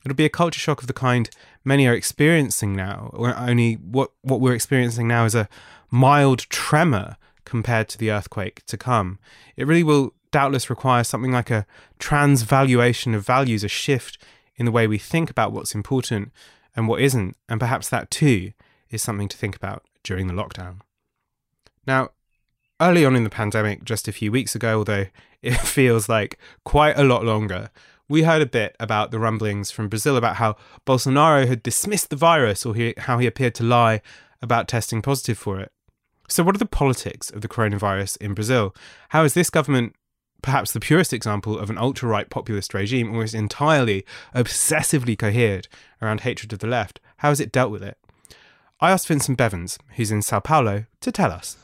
It'll 0.04 0.14
be 0.14 0.24
a 0.24 0.28
culture 0.28 0.60
shock 0.60 0.82
of 0.82 0.86
the 0.86 0.92
kind 0.92 1.28
many 1.64 1.88
are 1.88 1.94
experiencing 1.94 2.76
now, 2.76 3.10
only 3.12 3.74
what, 3.74 4.12
what 4.22 4.40
we're 4.40 4.54
experiencing 4.54 5.08
now 5.08 5.24
is 5.24 5.34
a 5.34 5.48
mild 5.90 6.48
tremor 6.48 7.16
compared 7.44 7.88
to 7.88 7.98
the 7.98 8.12
earthquake 8.12 8.64
to 8.66 8.76
come. 8.76 9.18
It 9.56 9.66
really 9.66 9.82
will 9.82 10.14
doubtless 10.36 10.68
require 10.68 11.02
something 11.02 11.32
like 11.32 11.50
a 11.50 11.64
transvaluation 11.98 13.14
of 13.14 13.24
values, 13.24 13.64
a 13.64 13.68
shift 13.68 14.18
in 14.56 14.66
the 14.66 14.70
way 14.70 14.86
we 14.86 14.98
think 14.98 15.30
about 15.30 15.50
what's 15.50 15.74
important 15.74 16.30
and 16.76 16.86
what 16.86 17.00
isn't. 17.00 17.34
And 17.48 17.58
perhaps 17.58 17.88
that 17.88 18.10
too 18.10 18.52
is 18.90 19.00
something 19.02 19.28
to 19.28 19.36
think 19.38 19.56
about 19.56 19.82
during 20.02 20.26
the 20.26 20.34
lockdown. 20.34 20.80
Now, 21.86 22.10
early 22.82 23.02
on 23.02 23.16
in 23.16 23.24
the 23.24 23.30
pandemic, 23.30 23.82
just 23.82 24.08
a 24.08 24.12
few 24.12 24.30
weeks 24.30 24.54
ago, 24.54 24.76
although 24.76 25.06
it 25.42 25.54
feels 25.54 26.06
like 26.06 26.38
quite 26.64 26.98
a 26.98 27.04
lot 27.04 27.24
longer, 27.24 27.70
we 28.06 28.24
heard 28.24 28.42
a 28.42 28.52
bit 28.60 28.76
about 28.78 29.12
the 29.12 29.18
rumblings 29.18 29.70
from 29.70 29.88
Brazil 29.88 30.18
about 30.18 30.36
how 30.36 30.56
Bolsonaro 30.86 31.48
had 31.48 31.62
dismissed 31.62 32.10
the 32.10 32.16
virus 32.16 32.66
or 32.66 32.74
he, 32.74 32.92
how 32.98 33.16
he 33.16 33.26
appeared 33.26 33.54
to 33.54 33.64
lie 33.64 34.02
about 34.42 34.68
testing 34.68 35.00
positive 35.00 35.38
for 35.38 35.60
it. 35.60 35.72
So, 36.28 36.42
what 36.42 36.54
are 36.54 36.58
the 36.58 36.66
politics 36.66 37.30
of 37.30 37.40
the 37.40 37.48
coronavirus 37.48 38.18
in 38.18 38.34
Brazil? 38.34 38.74
How 39.10 39.24
is 39.24 39.32
this 39.32 39.48
government 39.48 39.94
perhaps 40.42 40.72
the 40.72 40.80
purest 40.80 41.12
example 41.12 41.58
of 41.58 41.70
an 41.70 41.78
ultra 41.78 42.08
right 42.08 42.28
populist 42.28 42.74
regime, 42.74 43.10
almost 43.10 43.34
entirely 43.34 44.04
obsessively 44.34 45.18
cohered 45.18 45.68
around 46.00 46.20
hatred 46.20 46.52
of 46.52 46.58
the 46.60 46.66
left. 46.66 47.00
How 47.18 47.30
has 47.30 47.40
it 47.40 47.52
dealt 47.52 47.70
with 47.70 47.82
it? 47.82 47.98
I 48.80 48.90
asked 48.90 49.08
Vincent 49.08 49.38
Bevins, 49.38 49.78
who's 49.96 50.10
in 50.10 50.22
Sao 50.22 50.40
Paulo, 50.40 50.84
to 51.00 51.10
tell 51.10 51.32
us. 51.32 51.56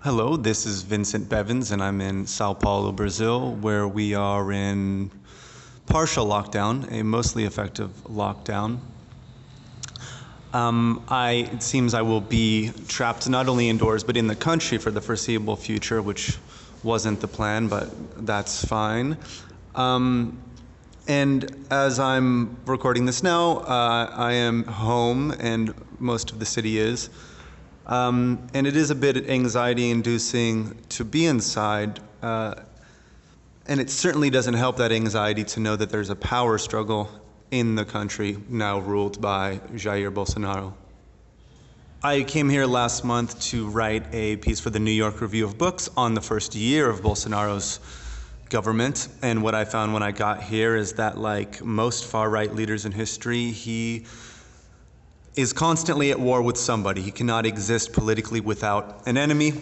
Hello, 0.00 0.36
this 0.36 0.66
is 0.66 0.82
Vincent 0.82 1.30
Bevins, 1.30 1.70
and 1.70 1.82
I'm 1.82 2.02
in 2.02 2.26
Sao 2.26 2.52
Paulo, 2.52 2.92
Brazil, 2.92 3.54
where 3.54 3.88
we 3.88 4.14
are 4.14 4.52
in 4.52 5.10
partial 5.86 6.26
lockdown, 6.26 6.92
a 6.92 7.02
mostly 7.02 7.44
effective 7.44 7.90
lockdown. 8.04 8.80
Um, 10.54 11.04
I, 11.08 11.48
it 11.52 11.64
seems 11.64 11.94
I 11.94 12.02
will 12.02 12.20
be 12.20 12.70
trapped 12.86 13.28
not 13.28 13.48
only 13.48 13.68
indoors 13.68 14.04
but 14.04 14.16
in 14.16 14.28
the 14.28 14.36
country 14.36 14.78
for 14.78 14.92
the 14.92 15.00
foreseeable 15.00 15.56
future, 15.56 16.00
which 16.00 16.38
wasn't 16.84 17.20
the 17.20 17.26
plan, 17.26 17.66
but 17.66 17.90
that's 18.24 18.64
fine. 18.64 19.18
Um, 19.74 20.40
and 21.08 21.66
as 21.70 21.98
I'm 21.98 22.56
recording 22.66 23.04
this 23.04 23.22
now, 23.22 23.58
uh, 23.58 24.10
I 24.14 24.34
am 24.34 24.62
home, 24.64 25.32
and 25.40 25.74
most 25.98 26.30
of 26.30 26.38
the 26.38 26.46
city 26.46 26.78
is. 26.78 27.10
Um, 27.86 28.46
and 28.54 28.66
it 28.66 28.76
is 28.76 28.90
a 28.90 28.94
bit 28.94 29.28
anxiety 29.28 29.90
inducing 29.90 30.78
to 30.90 31.04
be 31.04 31.26
inside. 31.26 31.98
Uh, 32.22 32.54
and 33.66 33.80
it 33.80 33.90
certainly 33.90 34.30
doesn't 34.30 34.54
help 34.54 34.76
that 34.76 34.92
anxiety 34.92 35.44
to 35.44 35.60
know 35.60 35.74
that 35.74 35.90
there's 35.90 36.10
a 36.10 36.16
power 36.16 36.58
struggle 36.58 37.10
in 37.54 37.76
the 37.76 37.84
country 37.84 38.36
now 38.48 38.80
ruled 38.80 39.20
by 39.20 39.58
Jair 39.74 40.12
Bolsonaro. 40.12 40.72
I 42.02 42.24
came 42.24 42.48
here 42.48 42.66
last 42.66 43.04
month 43.04 43.40
to 43.50 43.68
write 43.68 44.12
a 44.12 44.38
piece 44.38 44.58
for 44.58 44.70
the 44.70 44.80
New 44.80 44.90
York 44.90 45.20
Review 45.20 45.44
of 45.44 45.56
Books 45.56 45.88
on 45.96 46.14
the 46.14 46.20
first 46.20 46.56
year 46.56 46.90
of 46.90 47.00
Bolsonaro's 47.00 47.78
government. 48.50 49.06
And 49.22 49.40
what 49.40 49.54
I 49.54 49.64
found 49.64 49.94
when 49.94 50.02
I 50.02 50.10
got 50.10 50.42
here 50.42 50.74
is 50.74 50.94
that, 50.94 51.16
like 51.16 51.64
most 51.64 52.06
far 52.06 52.28
right 52.28 52.52
leaders 52.52 52.86
in 52.86 52.90
history, 52.92 53.52
he 53.52 54.04
is 55.36 55.52
constantly 55.52 56.10
at 56.10 56.18
war 56.18 56.42
with 56.42 56.56
somebody. 56.56 57.02
He 57.02 57.12
cannot 57.12 57.46
exist 57.46 57.92
politically 57.92 58.40
without 58.40 59.06
an 59.06 59.16
enemy. 59.16 59.52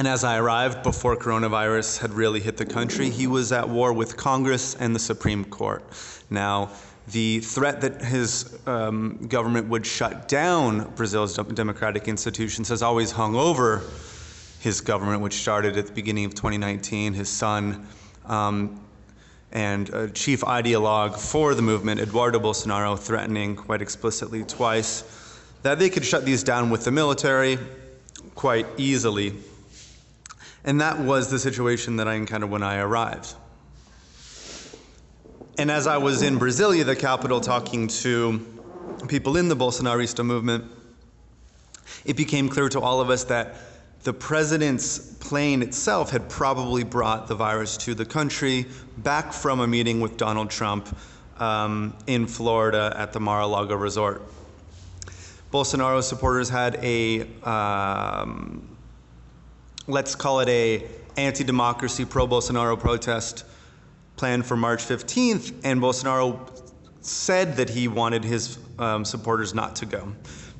And 0.00 0.08
as 0.08 0.24
I 0.24 0.38
arrived, 0.38 0.82
before 0.82 1.14
coronavirus 1.14 1.98
had 1.98 2.14
really 2.14 2.40
hit 2.40 2.56
the 2.56 2.64
country, 2.64 3.10
he 3.10 3.26
was 3.26 3.52
at 3.52 3.68
war 3.68 3.92
with 3.92 4.16
Congress 4.16 4.74
and 4.76 4.94
the 4.94 4.98
Supreme 4.98 5.44
Court. 5.44 5.84
Now, 6.30 6.70
the 7.08 7.40
threat 7.40 7.82
that 7.82 8.00
his 8.00 8.58
um, 8.66 9.18
government 9.28 9.68
would 9.68 9.84
shut 9.84 10.26
down 10.26 10.90
Brazil's 10.94 11.36
democratic 11.36 12.08
institutions 12.08 12.70
has 12.70 12.80
always 12.80 13.10
hung 13.10 13.36
over 13.36 13.82
his 14.60 14.80
government, 14.80 15.20
which 15.20 15.34
started 15.34 15.76
at 15.76 15.88
the 15.88 15.92
beginning 15.92 16.24
of 16.24 16.34
2019. 16.34 17.12
His 17.12 17.28
son 17.28 17.86
um, 18.24 18.80
and 19.52 20.14
chief 20.14 20.40
ideologue 20.40 21.14
for 21.14 21.54
the 21.54 21.60
movement, 21.60 22.00
Eduardo 22.00 22.40
Bolsonaro, 22.40 22.98
threatening 22.98 23.54
quite 23.54 23.82
explicitly 23.82 24.44
twice 24.44 25.04
that 25.60 25.78
they 25.78 25.90
could 25.90 26.06
shut 26.06 26.24
these 26.24 26.42
down 26.42 26.70
with 26.70 26.86
the 26.86 26.90
military 26.90 27.58
quite 28.34 28.66
easily. 28.78 29.34
And 30.64 30.80
that 30.80 30.98
was 30.98 31.30
the 31.30 31.38
situation 31.38 31.96
that 31.96 32.08
I 32.08 32.14
encountered 32.14 32.50
when 32.50 32.62
I 32.62 32.78
arrived. 32.78 33.34
And 35.58 35.70
as 35.70 35.86
I 35.86 35.98
was 35.98 36.22
in 36.22 36.38
Brasilia, 36.38 36.84
the 36.84 36.96
capital, 36.96 37.40
talking 37.40 37.88
to 37.88 38.40
people 39.08 39.36
in 39.36 39.48
the 39.48 39.56
Bolsonarista 39.56 40.24
movement, 40.24 40.64
it 42.04 42.16
became 42.16 42.48
clear 42.48 42.68
to 42.70 42.80
all 42.80 43.00
of 43.00 43.10
us 43.10 43.24
that 43.24 43.56
the 44.02 44.12
president's 44.12 44.98
plane 45.16 45.62
itself 45.62 46.10
had 46.10 46.28
probably 46.28 46.84
brought 46.84 47.28
the 47.28 47.34
virus 47.34 47.76
to 47.76 47.94
the 47.94 48.04
country 48.04 48.66
back 48.98 49.32
from 49.32 49.60
a 49.60 49.66
meeting 49.66 50.00
with 50.00 50.16
Donald 50.16 50.50
Trump 50.50 50.96
um, 51.38 51.94
in 52.06 52.26
Florida 52.26 52.94
at 52.96 53.12
the 53.12 53.20
Mar 53.20 53.42
a 53.42 53.46
Lago 53.46 53.76
resort. 53.76 54.22
Bolsonaro 55.52 56.02
supporters 56.02 56.48
had 56.48 56.76
a, 56.82 57.22
um, 57.42 58.69
let's 59.90 60.14
call 60.14 60.40
it 60.40 60.48
a 60.48 60.86
anti-democracy, 61.16 62.04
pro-Bolsonaro 62.04 62.78
protest 62.78 63.44
planned 64.16 64.46
for 64.46 64.56
March 64.56 64.84
15th, 64.84 65.52
and 65.64 65.80
Bolsonaro 65.80 66.50
said 67.00 67.56
that 67.56 67.70
he 67.70 67.88
wanted 67.88 68.24
his 68.24 68.58
um, 68.78 69.04
supporters 69.04 69.54
not 69.54 69.76
to 69.76 69.86
go. 69.86 70.12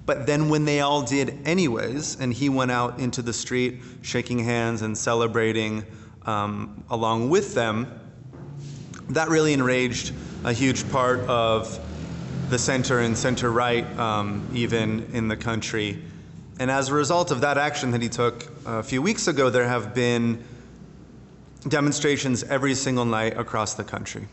But 0.06 0.26
then, 0.26 0.48
when 0.48 0.64
they 0.64 0.80
all 0.80 1.02
did, 1.02 1.38
anyways, 1.46 2.18
and 2.18 2.32
he 2.32 2.48
went 2.48 2.70
out 2.70 2.98
into 2.98 3.22
the 3.22 3.32
street 3.32 3.80
shaking 4.02 4.38
hands 4.38 4.82
and 4.82 4.96
celebrating 4.96 5.84
um, 6.26 6.82
along 6.90 7.30
with 7.30 7.54
them, 7.54 8.00
that 9.10 9.28
really 9.28 9.52
enraged 9.52 10.12
a 10.44 10.52
huge 10.52 10.90
part 10.90 11.20
of 11.20 11.78
the 12.48 12.58
center 12.58 13.00
and 13.00 13.16
center 13.16 13.52
right, 13.52 13.86
um, 13.98 14.48
even 14.54 15.08
in 15.12 15.28
the 15.28 15.36
country. 15.36 16.02
And 16.60 16.70
as 16.70 16.90
a 16.90 16.94
result 16.94 17.30
of 17.30 17.40
that 17.40 17.56
action 17.56 17.90
that 17.92 18.02
he 18.02 18.10
took 18.10 18.44
uh, 18.66 18.72
a 18.72 18.82
few 18.82 19.00
weeks 19.00 19.28
ago, 19.28 19.48
there 19.48 19.66
have 19.66 19.94
been 19.94 20.44
demonstrations 21.66 22.42
every 22.44 22.74
single 22.74 23.06
night 23.06 23.38
across 23.38 23.72
the 23.72 23.82
country. 23.82 24.28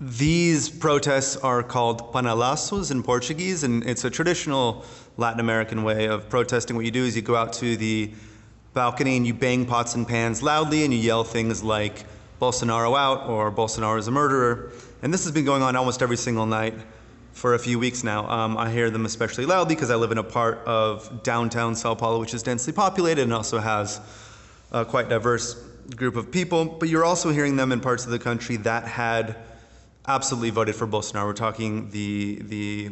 These 0.00 0.68
protests 0.68 1.36
are 1.38 1.64
called 1.64 2.12
panelaços 2.12 2.92
in 2.92 3.02
Portuguese, 3.02 3.64
and 3.64 3.84
it's 3.84 4.04
a 4.04 4.10
traditional 4.10 4.84
Latin 5.16 5.40
American 5.40 5.82
way 5.82 6.06
of 6.06 6.28
protesting. 6.28 6.76
What 6.76 6.84
you 6.84 6.92
do 6.92 7.04
is 7.04 7.16
you 7.16 7.22
go 7.22 7.34
out 7.34 7.52
to 7.54 7.76
the 7.76 8.12
balcony 8.74 9.16
and 9.16 9.26
you 9.26 9.34
bang 9.34 9.66
pots 9.66 9.96
and 9.96 10.06
pans 10.06 10.40
loudly 10.40 10.84
and 10.84 10.94
you 10.94 11.00
yell 11.00 11.24
things 11.24 11.64
like 11.64 12.04
Bolsonaro 12.40 12.96
out 12.96 13.28
or 13.28 13.50
Bolsonaro 13.50 13.98
is 13.98 14.06
a 14.06 14.12
murderer. 14.12 14.70
And 15.02 15.12
this 15.12 15.24
has 15.24 15.32
been 15.32 15.44
going 15.44 15.62
on 15.62 15.74
almost 15.74 16.00
every 16.00 16.16
single 16.16 16.46
night 16.46 16.74
for 17.38 17.54
a 17.54 17.58
few 17.58 17.78
weeks 17.78 18.02
now. 18.02 18.28
Um, 18.28 18.58
I 18.58 18.68
hear 18.68 18.90
them 18.90 19.06
especially 19.06 19.46
loudly 19.46 19.76
because 19.76 19.90
I 19.90 19.94
live 19.94 20.10
in 20.10 20.18
a 20.18 20.24
part 20.24 20.58
of 20.66 21.22
downtown 21.22 21.76
Sao 21.76 21.94
Paulo 21.94 22.18
which 22.18 22.34
is 22.34 22.42
densely 22.42 22.72
populated 22.72 23.22
and 23.22 23.32
also 23.32 23.58
has 23.58 24.00
a 24.72 24.84
quite 24.84 25.08
diverse 25.08 25.54
group 25.94 26.16
of 26.16 26.32
people. 26.32 26.64
But 26.64 26.88
you're 26.88 27.04
also 27.04 27.30
hearing 27.30 27.54
them 27.54 27.70
in 27.70 27.80
parts 27.80 28.04
of 28.04 28.10
the 28.10 28.18
country 28.18 28.56
that 28.56 28.88
had 28.88 29.36
absolutely 30.08 30.50
voted 30.50 30.74
for 30.74 30.88
Bolsonaro. 30.88 31.26
We're 31.26 31.32
talking 31.32 31.88
the 31.90 32.40
the 32.42 32.90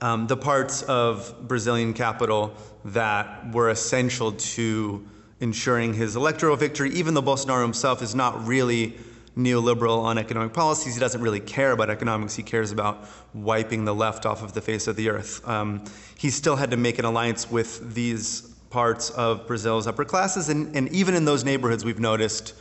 um, 0.00 0.26
the 0.26 0.36
parts 0.36 0.82
of 0.84 1.34
Brazilian 1.46 1.92
capital 1.92 2.54
that 2.86 3.52
were 3.52 3.68
essential 3.68 4.32
to 4.32 5.06
ensuring 5.40 5.92
his 5.92 6.16
electoral 6.16 6.56
victory, 6.56 6.88
even 6.92 7.12
though 7.12 7.22
Bolsonaro 7.22 7.60
himself 7.60 8.00
is 8.00 8.14
not 8.14 8.46
really 8.46 8.96
neoliberal 9.36 10.02
on 10.02 10.16
economic 10.18 10.52
policies. 10.52 10.94
He 10.94 11.00
doesn't 11.00 11.20
really 11.20 11.40
care 11.40 11.72
about 11.72 11.90
economics. 11.90 12.34
He 12.34 12.42
cares 12.42 12.72
about 12.72 13.06
wiping 13.34 13.84
the 13.84 13.94
left 13.94 14.24
off 14.24 14.42
of 14.42 14.54
the 14.54 14.60
face 14.60 14.86
of 14.86 14.96
the 14.96 15.10
earth. 15.10 15.46
Um, 15.46 15.84
he 16.16 16.30
still 16.30 16.56
had 16.56 16.70
to 16.70 16.76
make 16.76 16.98
an 16.98 17.04
alliance 17.04 17.50
with 17.50 17.94
these 17.94 18.42
parts 18.70 19.10
of 19.10 19.46
Brazil's 19.46 19.86
upper 19.86 20.04
classes, 20.04 20.48
and, 20.48 20.74
and 20.74 20.88
even 20.90 21.14
in 21.14 21.24
those 21.24 21.44
neighborhoods, 21.44 21.84
we've 21.84 22.00
noticed 22.00 22.54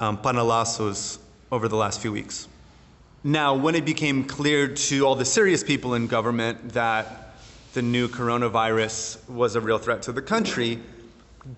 um, 0.00 0.18
over 0.22 1.68
the 1.68 1.76
last 1.76 2.00
few 2.00 2.12
weeks. 2.12 2.48
Now, 3.24 3.54
when 3.54 3.74
it 3.74 3.84
became 3.84 4.24
clear 4.24 4.68
to 4.68 5.06
all 5.06 5.14
the 5.14 5.24
serious 5.24 5.64
people 5.64 5.94
in 5.94 6.06
government 6.06 6.70
that 6.74 7.34
the 7.72 7.82
new 7.82 8.08
coronavirus 8.08 9.28
was 9.28 9.56
a 9.56 9.60
real 9.60 9.78
threat 9.78 10.02
to 10.02 10.12
the 10.12 10.22
country, 10.22 10.78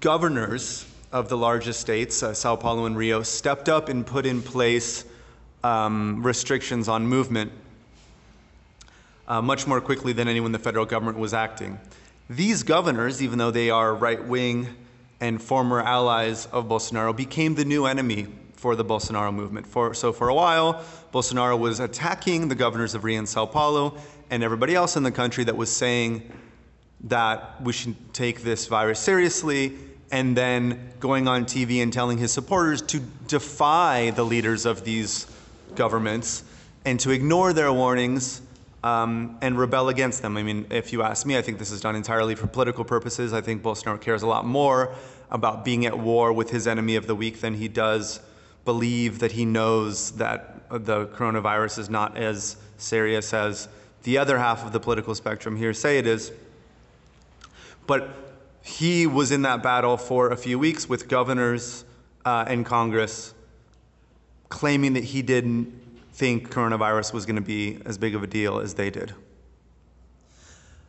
governors 0.00 0.87
of 1.12 1.29
the 1.29 1.37
largest 1.37 1.81
states, 1.81 2.23
uh, 2.23 2.35
Sao 2.35 2.57
Paulo 2.57 2.85
and 2.85 2.97
Rio, 2.97 3.23
stepped 3.23 3.69
up 3.69 3.88
and 3.88 4.07
put 4.07 4.27
in 4.27 4.43
place 4.43 5.05
um, 5.65 6.23
restrictions 6.23 6.88
on 6.88 7.07
movement 7.07 7.50
uh, 9.27 9.43
much 9.43 9.67
more 9.67 9.81
quickly 9.81 10.12
than 10.12 10.29
anyone 10.29 10.53
the 10.53 10.59
federal 10.59 10.87
government 10.87 11.19
was 11.19 11.35
acting. 11.35 11.79
These 12.31 12.62
governors, 12.62 13.23
even 13.23 13.38
though 13.38 13.50
they 13.50 13.71
are 13.71 13.95
right 13.95 14.23
wing 14.23 14.69
and 15.21 15.41
former 15.41 15.81
allies 15.81 16.47
of 16.47 16.67
Bolsonaro, 16.67 17.17
became 17.17 17.55
the 17.55 17.65
new 17.65 17.87
enemy 17.87 18.27
for 18.55 18.75
the 18.75 18.85
Bolsonaro 18.85 19.33
movement. 19.33 19.67
For, 19.67 19.95
so 19.95 20.12
for 20.12 20.29
a 20.29 20.35
while, 20.35 20.85
Bolsonaro 21.12 21.59
was 21.59 21.81
attacking 21.81 22.49
the 22.49 22.55
governors 22.55 22.95
of 22.95 23.05
Rio 23.05 23.19
and 23.19 23.29
Sao 23.29 23.47
Paulo 23.47 23.97
and 24.31 24.43
everybody 24.43 24.75
else 24.75 24.97
in 24.97 25.03
the 25.03 25.11
country 25.12 25.45
that 25.45 25.57
was 25.57 25.75
saying 25.75 26.31
that 27.05 27.62
we 27.62 27.73
should 27.73 28.12
take 28.12 28.43
this 28.43 28.67
virus 28.67 28.99
seriously 28.99 29.77
and 30.11 30.37
then 30.37 30.91
going 31.00 31.29
on 31.29 31.45
TV 31.45 31.83
and 31.83 31.93
telling 31.93 32.19
his 32.19 32.33
supporters 32.33 32.83
to 32.83 33.00
defy 33.27 34.11
the 34.11 34.25
leaders 34.25 34.65
of 34.65 34.85
these 34.85 35.27
governments 35.75 36.45
and 36.85 36.99
to 37.00 37.11
ignore 37.11 37.53
their 37.53 37.73
warnings 37.73 38.41
um, 38.83 39.37
and 39.43 39.59
rebel 39.59 39.88
against 39.88 40.23
them. 40.23 40.37
I 40.37 40.43
mean, 40.43 40.67
if 40.71 40.93
you 40.93 41.03
ask 41.03 41.27
me, 41.27 41.37
I 41.37 41.43
think 41.43 41.59
this 41.59 41.71
is 41.71 41.81
done 41.81 41.97
entirely 41.97 42.35
for 42.35 42.47
political 42.47 42.85
purposes. 42.85 43.33
I 43.33 43.41
think 43.41 43.62
Bolsonaro 43.62 44.00
cares 44.00 44.23
a 44.23 44.27
lot 44.27 44.47
more 44.47 44.95
about 45.31 45.65
being 45.65 45.85
at 45.85 45.99
war 45.99 46.33
with 46.33 46.50
his 46.50 46.67
enemy 46.67 46.97
of 46.97 47.07
the 47.07 47.15
week 47.15 47.41
than 47.41 47.55
he 47.55 47.69
does 47.69 48.21
believe 48.65 49.19
that 49.19 49.33
he 49.33 49.45
knows 49.45 50.12
that 50.12 50.69
the 50.71 51.07
coronavirus 51.07 51.79
is 51.79 51.91
not 51.91 52.17
as 52.17 52.57
serious 52.77 53.35
as 53.35 53.69
the 54.05 54.17
other 54.19 54.38
half 54.38 54.65
of 54.65 54.73
the 54.73 54.81
political 54.81 55.15
spectrum 55.15 55.57
here 55.57 55.75
say 55.75 55.99
it 55.99 56.07
is. 56.07 56.33
But 57.87 58.27
he 58.68 59.06
was 59.06 59.32
in 59.32 59.42
that 59.42 59.62
battle 59.62 59.96
for 59.96 60.28
a 60.28 60.37
few 60.37 60.58
weeks 60.58 60.88
with 60.88 61.08
governors 61.08 61.87
uh, 62.26 62.44
and 62.46 62.66
Congress 62.66 63.32
claiming 64.50 64.92
that 64.92 65.04
he 65.04 65.22
didn't 65.22 65.72
think 66.12 66.50
coronavirus 66.50 67.14
was 67.14 67.25
going 67.25 67.37
to 67.37 67.42
be 67.42 67.78
as 67.87 67.96
big 67.96 68.14
of 68.14 68.22
a 68.22 68.26
deal 68.26 68.58
as 68.60 68.75
they 68.75 68.90
did. 68.90 69.14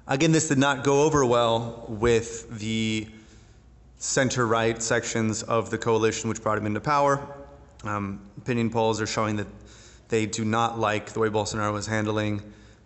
Again, 0.08 0.34
this 0.34 0.50
did 0.50 0.58
not 0.58 0.84
go 0.84 1.04
over 1.04 1.26
well 1.26 1.86
with 1.88 2.60
the 2.60 3.08
center 3.98 4.46
right 4.46 4.82
sections 4.84 5.44
of 5.44 5.70
the 5.70 5.78
coalition 5.78 6.30
which 6.30 6.42
brought 6.42 6.58
him 6.58 6.66
into 6.66 6.82
power. 6.82 7.26
Um, 7.86 8.20
opinion 8.38 8.70
polls 8.70 9.00
are 9.00 9.08
showing 9.08 9.38
that 9.38 9.48
they 10.10 10.26
do 10.26 10.44
not 10.44 10.78
like 10.78 11.14
the 11.14 11.20
way 11.20 11.30
Bolsonaro 11.30 11.78
is 11.78 11.88
handling 11.88 12.42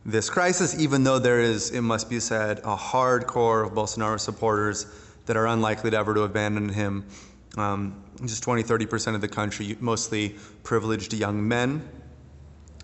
this 0.06 0.30
crisis, 0.30 0.80
even 0.80 1.04
though 1.04 1.20
there 1.20 1.40
is, 1.40 1.72
it 1.72 1.82
must 1.82 2.10
be 2.10 2.20
said, 2.20 2.60
a 2.60 2.76
hardcore 2.76 3.66
of 3.66 3.72
Bolsonaro 3.72 4.20
supporters 4.20 4.86
that 5.26 5.38
are 5.38 5.48
unlikely 5.48 5.92
to 5.92 5.98
ever 5.98 6.14
to 6.14 6.24
abandon 6.24 6.68
him. 6.70 7.06
Um, 7.58 8.04
just 8.26 8.44
20, 8.44 8.64
30% 8.64 9.16
of 9.16 9.22
the 9.22 9.28
country, 9.28 9.78
mostly 9.80 10.36
privileged 10.64 11.14
young 11.14 11.48
men, 11.48 11.88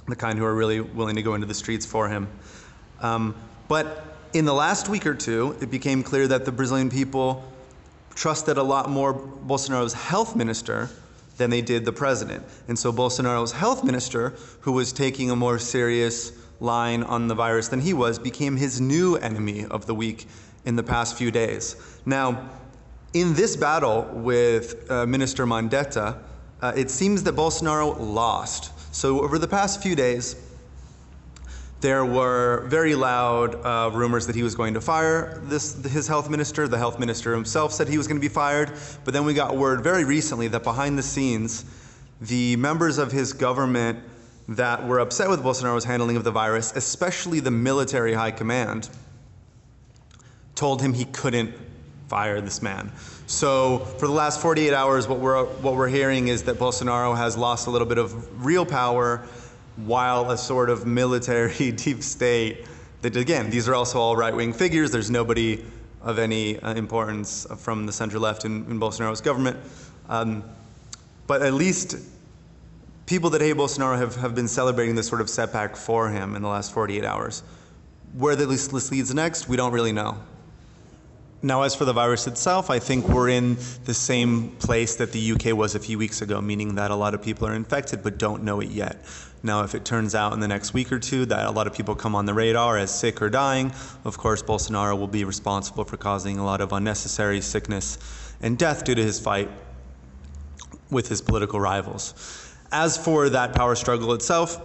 the 0.08 0.16
kind 0.16 0.40
who 0.40 0.46
are 0.46 0.56
really 0.56 0.80
willing 0.80 1.16
to 1.16 1.22
go 1.22 1.34
into 1.36 1.48
the 1.48 1.54
streets 1.54 1.86
for 1.86 2.08
him. 2.08 2.30
Um, 3.02 3.36
but 3.68 4.06
in 4.34 4.46
the 4.46 4.54
last 4.54 4.90
week 4.90 5.06
or 5.06 5.16
two, 5.16 5.58
it 5.62 5.70
became 5.70 6.04
clear 6.04 6.28
that 6.28 6.46
the 6.46 6.52
Brazilian 6.52 6.90
people 6.90 7.44
trusted 8.16 8.58
a 8.58 8.64
lot 8.64 8.90
more 8.90 9.14
Bolsonaro's 9.14 9.94
health 9.94 10.36
minister 10.36 10.90
than 11.38 11.50
they 11.50 11.62
did 11.62 11.86
the 11.86 11.92
president. 11.92 12.44
And 12.68 12.78
so 12.78 12.92
Bolsonaro's 12.92 13.52
health 13.52 13.84
minister, 13.84 14.36
who 14.62 14.74
was 14.74 14.92
taking 14.92 15.32
a 15.32 15.36
more 15.36 15.58
serious 15.58 16.32
line 16.60 17.04
on 17.04 17.28
the 17.28 17.36
virus 17.36 17.68
than 17.68 17.82
he 17.82 17.94
was, 17.94 18.20
became 18.20 18.58
his 18.58 18.82
new 18.82 19.16
enemy 19.16 19.66
of 19.66 19.86
the 19.86 19.96
week 19.96 20.28
in 20.66 20.76
the 20.76 20.84
past 20.84 21.18
few 21.18 21.32
days. 21.32 21.76
Now, 22.06 22.50
in 23.14 23.34
this 23.34 23.56
battle 23.56 24.04
with 24.14 24.90
uh, 24.92 25.06
Minister 25.06 25.46
Mandetta, 25.46 26.20
uh, 26.62 26.74
it 26.76 26.90
seems 26.90 27.24
that 27.24 27.36
Bolsonaro 27.36 27.98
lost. 28.00 28.72
So 28.94 29.22
over 29.22 29.40
the 29.40 29.48
past 29.48 29.82
few 29.82 29.96
days, 29.96 30.36
there 31.82 32.06
were 32.06 32.66
very 32.68 32.94
loud 32.94 33.56
uh, 33.66 33.90
rumors 33.94 34.28
that 34.28 34.36
he 34.36 34.44
was 34.44 34.54
going 34.54 34.74
to 34.74 34.82
fire 34.82 35.40
this, 35.46 35.82
his 35.86 36.08
health 36.08 36.30
minister. 36.30 36.68
The 36.68 36.78
health 36.78 37.00
minister 37.00 37.34
himself 37.34 37.72
said 37.72 37.88
he 37.88 37.98
was 37.98 38.06
going 38.06 38.20
to 38.20 38.22
be 38.22 38.34
fired. 38.34 38.74
But 39.06 39.14
then 39.14 39.24
we 39.24 39.34
got 39.34 39.56
word 39.56 39.82
very 39.82 40.04
recently 40.04 40.50
that 40.50 40.64
behind 40.64 40.98
the 40.98 41.04
scenes, 41.04 41.64
the 42.20 42.58
members 42.58 42.98
of 42.98 43.14
his 43.14 43.32
government 43.32 44.00
that 44.50 44.86
were 44.86 45.00
upset 45.00 45.30
with 45.30 45.42
Bolsonaro's 45.44 45.84
handling 45.84 46.18
of 46.18 46.24
the 46.24 46.32
virus, 46.32 46.74
especially 46.76 47.40
the 47.40 47.52
military 47.52 48.14
high 48.14 48.32
command, 48.32 48.90
told 50.56 50.82
him 50.82 50.94
he 50.94 51.06
couldn't 51.06 51.54
fire 52.08 52.42
this 52.42 52.62
man. 52.62 52.92
So 53.28 53.80
for 53.80 54.08
the 54.08 54.14
last 54.14 54.42
48 54.42 54.74
hours, 54.74 55.08
what 55.08 55.20
we're 55.20 55.46
what 55.46 55.76
we're 55.76 55.88
hearing 55.88 56.30
is 56.30 56.44
that 56.44 56.58
Bolsonaro 56.58 57.16
has 57.16 57.38
lost 57.38 57.68
a 57.68 57.70
little 57.70 57.88
bit 57.88 58.00
of 58.00 58.44
real 58.44 58.66
power, 58.66 59.24
while 59.86 60.32
a 60.32 60.38
sort 60.38 60.72
of 60.72 60.86
military 60.86 61.72
deep 61.84 62.02
state. 62.02 62.66
That 63.02 63.16
again, 63.16 63.50
these 63.50 63.70
are 63.70 63.76
also 63.76 64.00
all 64.00 64.16
right-wing 64.18 64.54
figures. 64.54 64.92
There's 64.92 65.12
nobody 65.12 65.64
of 66.02 66.18
any 66.18 66.60
uh, 66.60 66.74
importance 66.74 67.46
from 67.58 67.86
the 67.86 67.92
center 67.92 68.20
left 68.20 68.46
in, 68.46 68.66
in 68.70 68.80
Bolsonaro's 68.80 69.22
government. 69.22 69.58
Um, 70.10 70.44
but 71.28 71.42
at 71.44 71.54
least 71.54 71.98
people 73.10 73.32
that 73.32 73.42
hate 73.42 73.56
Bolsonaro 73.56 73.98
have, 73.98 74.16
have 74.18 74.36
been 74.36 74.48
celebrating 74.48 74.94
this 74.94 75.08
sort 75.08 75.20
of 75.20 75.28
setback 75.28 75.76
for 75.76 76.10
him 76.10 76.36
in 76.36 76.44
the 76.44 76.48
last 76.48 76.72
48 76.72 77.04
hours. 77.04 77.42
Where 78.14 78.36
this 78.36 78.92
leads 78.92 79.12
next, 79.16 79.50
we 79.50 79.58
don't 79.58 79.74
really 79.74 79.92
know. 79.92 80.16
Now, 81.42 81.64
as 81.64 81.74
for 81.74 81.86
the 81.86 81.94
virus 81.94 82.28
itself, 82.28 82.70
I 82.70 82.78
think 82.78 83.08
we're 83.08 83.30
in 83.30 83.58
the 83.86 83.96
same 83.96 84.52
place 84.58 84.96
that 84.98 85.12
the 85.12 85.32
UK 85.32 85.58
was 85.58 85.74
a 85.74 85.80
few 85.80 85.98
weeks 85.98 86.22
ago, 86.22 86.40
meaning 86.40 86.76
that 86.76 86.92
a 86.92 86.96
lot 86.96 87.16
of 87.16 87.24
people 87.24 87.48
are 87.48 87.56
infected 87.56 88.04
but 88.04 88.20
don't 88.20 88.44
know 88.44 88.60
it 88.60 88.70
yet. 88.70 89.04
Now, 89.42 89.64
if 89.64 89.74
it 89.74 89.86
turns 89.86 90.14
out 90.14 90.34
in 90.34 90.40
the 90.40 90.48
next 90.48 90.76
week 90.76 90.92
or 90.92 91.00
two 91.00 91.26
that 91.28 91.48
a 91.48 91.52
lot 91.52 91.66
of 91.66 91.74
people 91.74 91.96
come 91.96 92.14
on 92.14 92.28
the 92.28 92.34
radar 92.36 92.78
as 92.78 92.94
sick 92.94 93.24
or 93.24 93.30
dying, 93.32 93.72
of 94.06 94.20
course, 94.20 94.44
Bolsonaro 94.44 95.00
will 95.00 95.08
be 95.08 95.24
responsible 95.24 95.84
for 95.84 95.98
causing 95.98 96.38
a 96.38 96.46
lot 96.46 96.62
of 96.62 96.74
unnecessary 96.74 97.42
sickness 97.42 97.98
and 98.40 98.56
death 98.56 98.84
due 98.84 98.94
to 98.94 99.02
his 99.02 99.20
fight 99.20 99.50
with 100.92 101.08
his 101.08 101.22
political 101.22 101.60
rivals. 101.60 102.49
As 102.72 102.98
for 102.98 103.30
that 103.30 103.54
power 103.54 103.76
struggle 103.76 104.14
itself, 104.14 104.60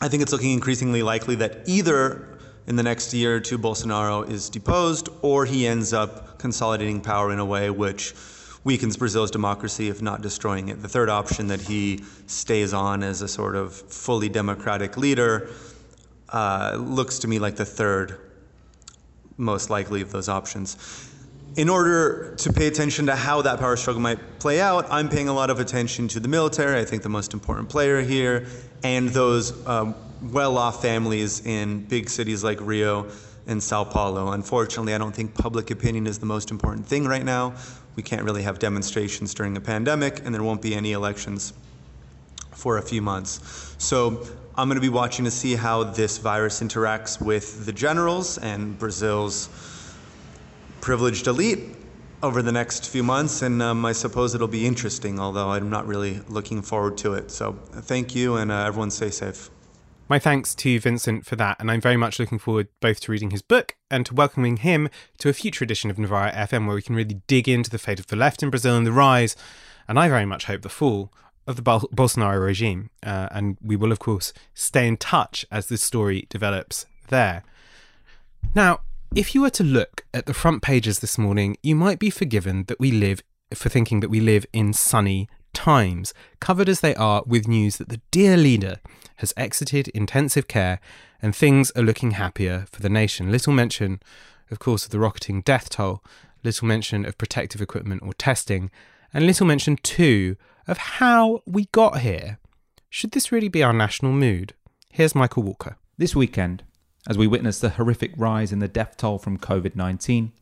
I 0.00 0.08
think 0.08 0.22
it's 0.22 0.30
looking 0.30 0.52
increasingly 0.52 1.02
likely 1.02 1.34
that 1.36 1.62
either 1.66 2.38
in 2.68 2.76
the 2.76 2.84
next 2.84 3.12
year 3.12 3.36
or 3.36 3.40
two 3.40 3.58
Bolsonaro 3.58 4.30
is 4.30 4.48
deposed 4.48 5.08
or 5.22 5.44
he 5.44 5.66
ends 5.66 5.92
up 5.92 6.38
consolidating 6.38 7.00
power 7.00 7.32
in 7.32 7.40
a 7.40 7.44
way 7.44 7.70
which 7.70 8.14
weakens 8.62 8.96
Brazil's 8.96 9.30
democracy, 9.30 9.88
if 9.88 10.02
not 10.02 10.22
destroying 10.22 10.68
it. 10.68 10.80
The 10.80 10.88
third 10.88 11.08
option 11.08 11.48
that 11.48 11.60
he 11.60 12.04
stays 12.26 12.72
on 12.72 13.02
as 13.02 13.22
a 13.22 13.28
sort 13.28 13.56
of 13.56 13.72
fully 13.74 14.28
democratic 14.28 14.96
leader 14.96 15.48
uh, 16.28 16.76
looks 16.78 17.18
to 17.20 17.28
me 17.28 17.38
like 17.38 17.56
the 17.56 17.64
third 17.64 18.20
most 19.36 19.70
likely 19.70 20.00
of 20.00 20.12
those 20.12 20.28
options. 20.28 20.76
In 21.56 21.68
order 21.68 22.34
to 22.36 22.52
pay 22.52 22.66
attention 22.66 23.06
to 23.06 23.16
how 23.16 23.42
that 23.42 23.58
power 23.58 23.76
struggle 23.76 24.00
might 24.00 24.38
play 24.38 24.60
out, 24.60 24.86
I'm 24.90 25.08
paying 25.08 25.28
a 25.28 25.32
lot 25.32 25.50
of 25.50 25.58
attention 25.58 26.06
to 26.08 26.20
the 26.20 26.28
military. 26.28 26.80
I 26.80 26.84
think 26.84 27.02
the 27.02 27.08
most 27.08 27.32
important 27.32 27.68
player 27.68 28.00
here, 28.00 28.46
and 28.84 29.08
those 29.08 29.66
um, 29.66 29.94
well 30.22 30.56
off 30.56 30.82
families 30.82 31.44
in 31.46 31.84
big 31.84 32.08
cities 32.10 32.44
like 32.44 32.60
Rio 32.60 33.10
and 33.46 33.62
Sao 33.62 33.82
Paulo. 33.82 34.32
Unfortunately, 34.32 34.94
I 34.94 34.98
don't 34.98 35.14
think 35.14 35.34
public 35.34 35.70
opinion 35.70 36.06
is 36.06 36.18
the 36.18 36.26
most 36.26 36.50
important 36.50 36.86
thing 36.86 37.06
right 37.06 37.24
now. 37.24 37.54
We 37.96 38.02
can't 38.02 38.22
really 38.22 38.42
have 38.42 38.58
demonstrations 38.58 39.34
during 39.34 39.56
a 39.56 39.60
pandemic, 39.60 40.24
and 40.24 40.34
there 40.34 40.42
won't 40.42 40.62
be 40.62 40.74
any 40.74 40.92
elections 40.92 41.54
for 42.52 42.78
a 42.78 42.82
few 42.82 43.02
months. 43.02 43.74
So 43.78 44.26
I'm 44.56 44.68
going 44.68 44.76
to 44.76 44.80
be 44.80 44.88
watching 44.88 45.24
to 45.24 45.30
see 45.30 45.54
how 45.54 45.84
this 45.84 46.18
virus 46.18 46.60
interacts 46.60 47.20
with 47.20 47.64
the 47.66 47.72
generals 47.72 48.38
and 48.38 48.78
Brazil's 48.78 49.48
privileged 50.88 51.26
elite 51.26 51.76
over 52.22 52.40
the 52.40 52.50
next 52.50 52.88
few 52.88 53.02
months, 53.02 53.42
and 53.42 53.60
um, 53.60 53.84
I 53.84 53.92
suppose 53.92 54.34
it'll 54.34 54.48
be 54.48 54.64
interesting, 54.64 55.20
although 55.20 55.50
I'm 55.50 55.68
not 55.68 55.86
really 55.86 56.22
looking 56.30 56.62
forward 56.62 56.96
to 57.04 57.12
it. 57.12 57.30
So 57.30 57.52
thank 57.72 58.14
you, 58.14 58.36
and 58.36 58.50
uh, 58.50 58.64
everyone 58.64 58.90
stay 58.90 59.10
safe. 59.10 59.50
My 60.08 60.18
thanks 60.18 60.54
to 60.54 60.80
Vincent 60.80 61.26
for 61.26 61.36
that, 61.36 61.58
and 61.60 61.70
I'm 61.70 61.82
very 61.82 61.98
much 61.98 62.18
looking 62.18 62.38
forward 62.38 62.68
both 62.80 63.00
to 63.00 63.12
reading 63.12 63.32
his 63.32 63.42
book 63.42 63.76
and 63.90 64.06
to 64.06 64.14
welcoming 64.14 64.56
him 64.56 64.88
to 65.18 65.28
a 65.28 65.34
future 65.34 65.62
edition 65.62 65.90
of 65.90 65.98
Novara 65.98 66.32
FM 66.32 66.64
where 66.64 66.76
we 66.76 66.80
can 66.80 66.96
really 66.96 67.20
dig 67.26 67.50
into 67.50 67.68
the 67.68 67.76
fate 67.76 68.00
of 68.00 68.06
the 68.06 68.16
left 68.16 68.42
in 68.42 68.48
Brazil 68.48 68.74
and 68.74 68.86
the 68.86 68.90
rise, 68.90 69.36
and 69.88 69.98
I 69.98 70.08
very 70.08 70.24
much 70.24 70.46
hope 70.46 70.62
the 70.62 70.70
fall, 70.70 71.12
of 71.46 71.56
the 71.56 71.62
Bol- 71.62 71.90
Bolsonaro 71.92 72.42
regime. 72.42 72.88
Uh, 73.02 73.28
and 73.30 73.58
we 73.60 73.76
will, 73.76 73.92
of 73.92 73.98
course, 73.98 74.32
stay 74.54 74.88
in 74.88 74.96
touch 74.96 75.44
as 75.50 75.68
this 75.68 75.82
story 75.82 76.26
develops 76.30 76.86
there. 77.08 77.42
Now, 78.54 78.80
if 79.14 79.34
you 79.34 79.40
were 79.40 79.50
to 79.50 79.64
look 79.64 80.04
at 80.12 80.26
the 80.26 80.34
front 80.34 80.62
pages 80.62 81.00
this 81.00 81.18
morning, 81.18 81.56
you 81.62 81.74
might 81.74 81.98
be 81.98 82.10
forgiven 82.10 82.64
that 82.64 82.78
we 82.78 82.90
live 82.90 83.22
for 83.54 83.68
thinking 83.68 84.00
that 84.00 84.10
we 84.10 84.20
live 84.20 84.44
in 84.52 84.72
sunny 84.72 85.28
times, 85.54 86.12
covered 86.40 86.68
as 86.68 86.80
they 86.80 86.94
are 86.94 87.22
with 87.26 87.48
news 87.48 87.78
that 87.78 87.88
the 87.88 88.00
dear 88.10 88.36
leader 88.36 88.76
has 89.16 89.32
exited 89.36 89.88
intensive 89.88 90.46
care 90.46 90.78
and 91.20 91.34
things 91.34 91.70
are 91.72 91.82
looking 91.82 92.12
happier 92.12 92.66
for 92.70 92.80
the 92.82 92.88
nation. 92.88 93.32
Little 93.32 93.52
mention, 93.52 94.00
of 94.50 94.58
course, 94.58 94.84
of 94.84 94.90
the 94.90 95.00
rocketing 95.00 95.40
death 95.40 95.70
toll, 95.70 96.04
little 96.44 96.68
mention 96.68 97.04
of 97.04 97.18
protective 97.18 97.62
equipment 97.62 98.02
or 98.04 98.12
testing, 98.12 98.70
and 99.12 99.26
little 99.26 99.46
mention 99.46 99.76
too 99.76 100.36
of 100.66 100.78
how 100.78 101.42
we 101.46 101.64
got 101.72 102.00
here. 102.00 102.38
Should 102.90 103.12
this 103.12 103.32
really 103.32 103.48
be 103.48 103.62
our 103.62 103.72
national 103.72 104.12
mood? 104.12 104.54
Here's 104.90 105.14
Michael 105.14 105.42
Walker. 105.42 105.76
This 105.96 106.14
weekend, 106.14 106.62
as 107.06 107.16
we 107.16 107.26
witness 107.26 107.60
the 107.60 107.70
horrific 107.70 108.12
rise 108.16 108.52
in 108.52 108.58
the 108.58 108.68
death 108.68 108.96
toll 108.96 109.18
from 109.18 109.38
COVID 109.38 109.76
19, 109.76 110.32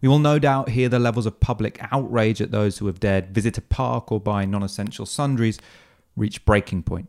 we 0.00 0.08
will 0.08 0.18
no 0.18 0.38
doubt 0.38 0.70
hear 0.70 0.88
the 0.88 0.98
levels 0.98 1.26
of 1.26 1.40
public 1.40 1.78
outrage 1.90 2.40
at 2.40 2.50
those 2.50 2.78
who 2.78 2.86
have 2.86 3.00
dared 3.00 3.34
visit 3.34 3.58
a 3.58 3.62
park 3.62 4.12
or 4.12 4.20
buy 4.20 4.44
non 4.44 4.62
essential 4.62 5.06
sundries 5.06 5.58
reach 6.16 6.44
breaking 6.44 6.82
point. 6.82 7.08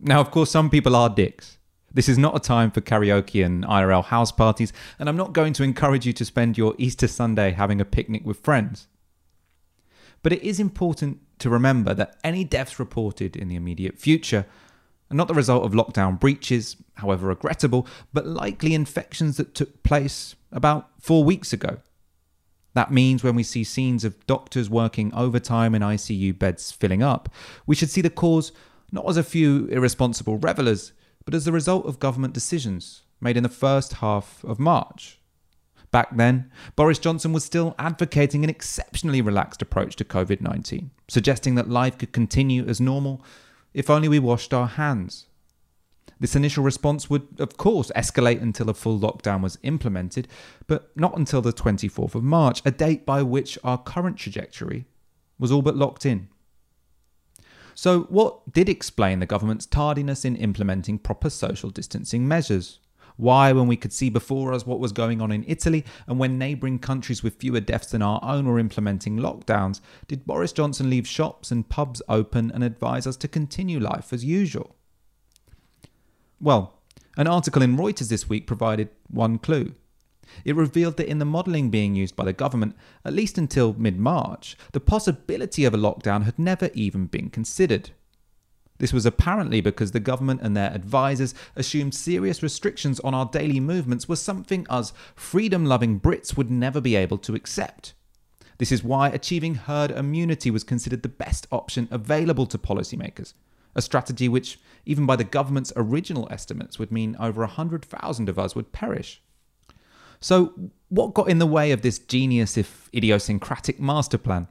Now, 0.00 0.20
of 0.20 0.30
course, 0.30 0.50
some 0.50 0.70
people 0.70 0.96
are 0.96 1.08
dicks. 1.08 1.58
This 1.92 2.08
is 2.08 2.18
not 2.18 2.36
a 2.36 2.40
time 2.40 2.72
for 2.72 2.80
karaoke 2.80 3.44
and 3.44 3.64
IRL 3.64 4.04
house 4.04 4.32
parties, 4.32 4.72
and 4.98 5.08
I'm 5.08 5.16
not 5.16 5.32
going 5.32 5.52
to 5.54 5.62
encourage 5.62 6.04
you 6.06 6.12
to 6.14 6.24
spend 6.24 6.58
your 6.58 6.74
Easter 6.76 7.06
Sunday 7.06 7.52
having 7.52 7.80
a 7.80 7.84
picnic 7.84 8.24
with 8.24 8.40
friends. 8.40 8.88
But 10.22 10.32
it 10.32 10.42
is 10.42 10.58
important 10.58 11.20
to 11.38 11.50
remember 11.50 11.94
that 11.94 12.16
any 12.24 12.42
deaths 12.42 12.80
reported 12.80 13.36
in 13.36 13.48
the 13.48 13.56
immediate 13.56 13.98
future 13.98 14.46
are 15.14 15.16
not 15.16 15.28
the 15.28 15.34
result 15.34 15.64
of 15.64 15.72
lockdown 15.72 16.18
breaches, 16.18 16.76
however 16.94 17.28
regrettable, 17.28 17.86
but 18.12 18.26
likely 18.26 18.74
infections 18.74 19.36
that 19.36 19.54
took 19.54 19.82
place 19.82 20.34
about 20.52 20.90
four 21.00 21.24
weeks 21.24 21.52
ago. 21.52 21.78
That 22.74 22.92
means 22.92 23.22
when 23.22 23.36
we 23.36 23.44
see 23.44 23.62
scenes 23.62 24.04
of 24.04 24.26
doctors 24.26 24.68
working 24.68 25.14
overtime 25.14 25.74
and 25.74 25.84
ICU 25.84 26.36
beds 26.36 26.72
filling 26.72 27.02
up, 27.02 27.28
we 27.66 27.76
should 27.76 27.90
see 27.90 28.00
the 28.00 28.10
cause 28.10 28.52
not 28.90 29.08
as 29.08 29.16
a 29.16 29.22
few 29.22 29.66
irresponsible 29.66 30.38
revellers, 30.38 30.92
but 31.24 31.34
as 31.34 31.44
the 31.44 31.52
result 31.52 31.86
of 31.86 32.00
government 32.00 32.34
decisions 32.34 33.02
made 33.20 33.36
in 33.36 33.42
the 33.44 33.48
first 33.48 33.94
half 33.94 34.44
of 34.44 34.58
March. 34.58 35.20
Back 35.90 36.16
then, 36.16 36.50
Boris 36.74 36.98
Johnson 36.98 37.32
was 37.32 37.44
still 37.44 37.76
advocating 37.78 38.42
an 38.42 38.50
exceptionally 38.50 39.20
relaxed 39.20 39.62
approach 39.62 39.94
to 39.96 40.04
COVID 40.04 40.40
19, 40.40 40.90
suggesting 41.06 41.54
that 41.54 41.70
life 41.70 41.96
could 41.96 42.12
continue 42.12 42.66
as 42.66 42.80
normal 42.80 43.24
if 43.74 43.90
only 43.90 44.08
we 44.08 44.18
washed 44.18 44.54
our 44.54 44.68
hands. 44.68 45.26
This 46.20 46.36
initial 46.36 46.64
response 46.64 47.10
would, 47.10 47.26
of 47.38 47.56
course, 47.56 47.90
escalate 47.96 48.40
until 48.40 48.70
a 48.70 48.74
full 48.74 48.98
lockdown 48.98 49.42
was 49.42 49.58
implemented, 49.62 50.28
but 50.66 50.96
not 50.96 51.18
until 51.18 51.42
the 51.42 51.52
24th 51.52 52.14
of 52.14 52.22
March, 52.22 52.62
a 52.64 52.70
date 52.70 53.04
by 53.04 53.22
which 53.22 53.58
our 53.64 53.76
current 53.76 54.16
trajectory 54.16 54.86
was 55.38 55.50
all 55.50 55.60
but 55.60 55.76
locked 55.76 56.06
in. 56.06 56.28
So, 57.74 58.02
what 58.04 58.52
did 58.52 58.68
explain 58.68 59.18
the 59.18 59.26
government's 59.26 59.66
tardiness 59.66 60.24
in 60.24 60.36
implementing 60.36 60.98
proper 60.98 61.28
social 61.28 61.70
distancing 61.70 62.28
measures? 62.28 62.78
Why, 63.16 63.52
when 63.52 63.68
we 63.68 63.76
could 63.76 63.92
see 63.92 64.10
before 64.10 64.52
us 64.52 64.66
what 64.66 64.80
was 64.80 64.92
going 64.92 65.20
on 65.20 65.30
in 65.30 65.44
Italy 65.46 65.84
and 66.06 66.18
when 66.18 66.36
neighbouring 66.38 66.80
countries 66.80 67.22
with 67.22 67.36
fewer 67.36 67.60
deaths 67.60 67.92
than 67.92 68.02
our 68.02 68.20
own 68.22 68.46
were 68.46 68.58
implementing 68.58 69.18
lockdowns, 69.18 69.80
did 70.08 70.26
Boris 70.26 70.52
Johnson 70.52 70.90
leave 70.90 71.06
shops 71.06 71.52
and 71.52 71.68
pubs 71.68 72.02
open 72.08 72.50
and 72.50 72.64
advise 72.64 73.06
us 73.06 73.16
to 73.18 73.28
continue 73.28 73.78
life 73.78 74.12
as 74.12 74.24
usual? 74.24 74.74
Well, 76.40 76.74
an 77.16 77.28
article 77.28 77.62
in 77.62 77.76
Reuters 77.76 78.08
this 78.08 78.28
week 78.28 78.46
provided 78.46 78.88
one 79.08 79.38
clue. 79.38 79.74
It 80.44 80.56
revealed 80.56 80.96
that 80.96 81.08
in 81.08 81.18
the 81.18 81.24
modelling 81.24 81.70
being 81.70 81.94
used 81.94 82.16
by 82.16 82.24
the 82.24 82.32
government, 82.32 82.74
at 83.04 83.12
least 83.12 83.38
until 83.38 83.74
mid 83.74 83.98
March, 83.98 84.56
the 84.72 84.80
possibility 84.80 85.64
of 85.64 85.74
a 85.74 85.78
lockdown 85.78 86.24
had 86.24 86.38
never 86.38 86.70
even 86.74 87.06
been 87.06 87.30
considered. 87.30 87.90
This 88.78 88.92
was 88.92 89.06
apparently 89.06 89.60
because 89.60 89.92
the 89.92 90.00
government 90.00 90.40
and 90.42 90.56
their 90.56 90.72
advisers 90.72 91.34
assumed 91.54 91.94
serious 91.94 92.42
restrictions 92.42 92.98
on 93.00 93.14
our 93.14 93.26
daily 93.26 93.60
movements 93.60 94.08
were 94.08 94.16
something 94.16 94.66
us 94.68 94.92
freedom 95.14 95.64
loving 95.64 96.00
Brits 96.00 96.36
would 96.36 96.50
never 96.50 96.80
be 96.80 96.96
able 96.96 97.18
to 97.18 97.34
accept. 97.34 97.94
This 98.58 98.72
is 98.72 98.84
why 98.84 99.08
achieving 99.08 99.54
herd 99.54 99.90
immunity 99.90 100.50
was 100.50 100.64
considered 100.64 101.02
the 101.02 101.08
best 101.08 101.46
option 101.52 101.88
available 101.90 102.46
to 102.46 102.58
policymakers, 102.58 103.34
a 103.74 103.82
strategy 103.82 104.28
which, 104.28 104.58
even 104.84 105.06
by 105.06 105.16
the 105.16 105.24
government's 105.24 105.72
original 105.76 106.28
estimates, 106.30 106.78
would 106.78 106.92
mean 106.92 107.16
over 107.18 107.40
100,000 107.42 108.28
of 108.28 108.38
us 108.38 108.54
would 108.54 108.72
perish. 108.72 109.22
So, 110.20 110.52
what 110.88 111.14
got 111.14 111.28
in 111.28 111.38
the 111.38 111.46
way 111.46 111.72
of 111.72 111.82
this 111.82 111.98
genius, 111.98 112.56
if 112.56 112.88
idiosyncratic, 112.94 113.80
master 113.80 114.18
plan? 114.18 114.48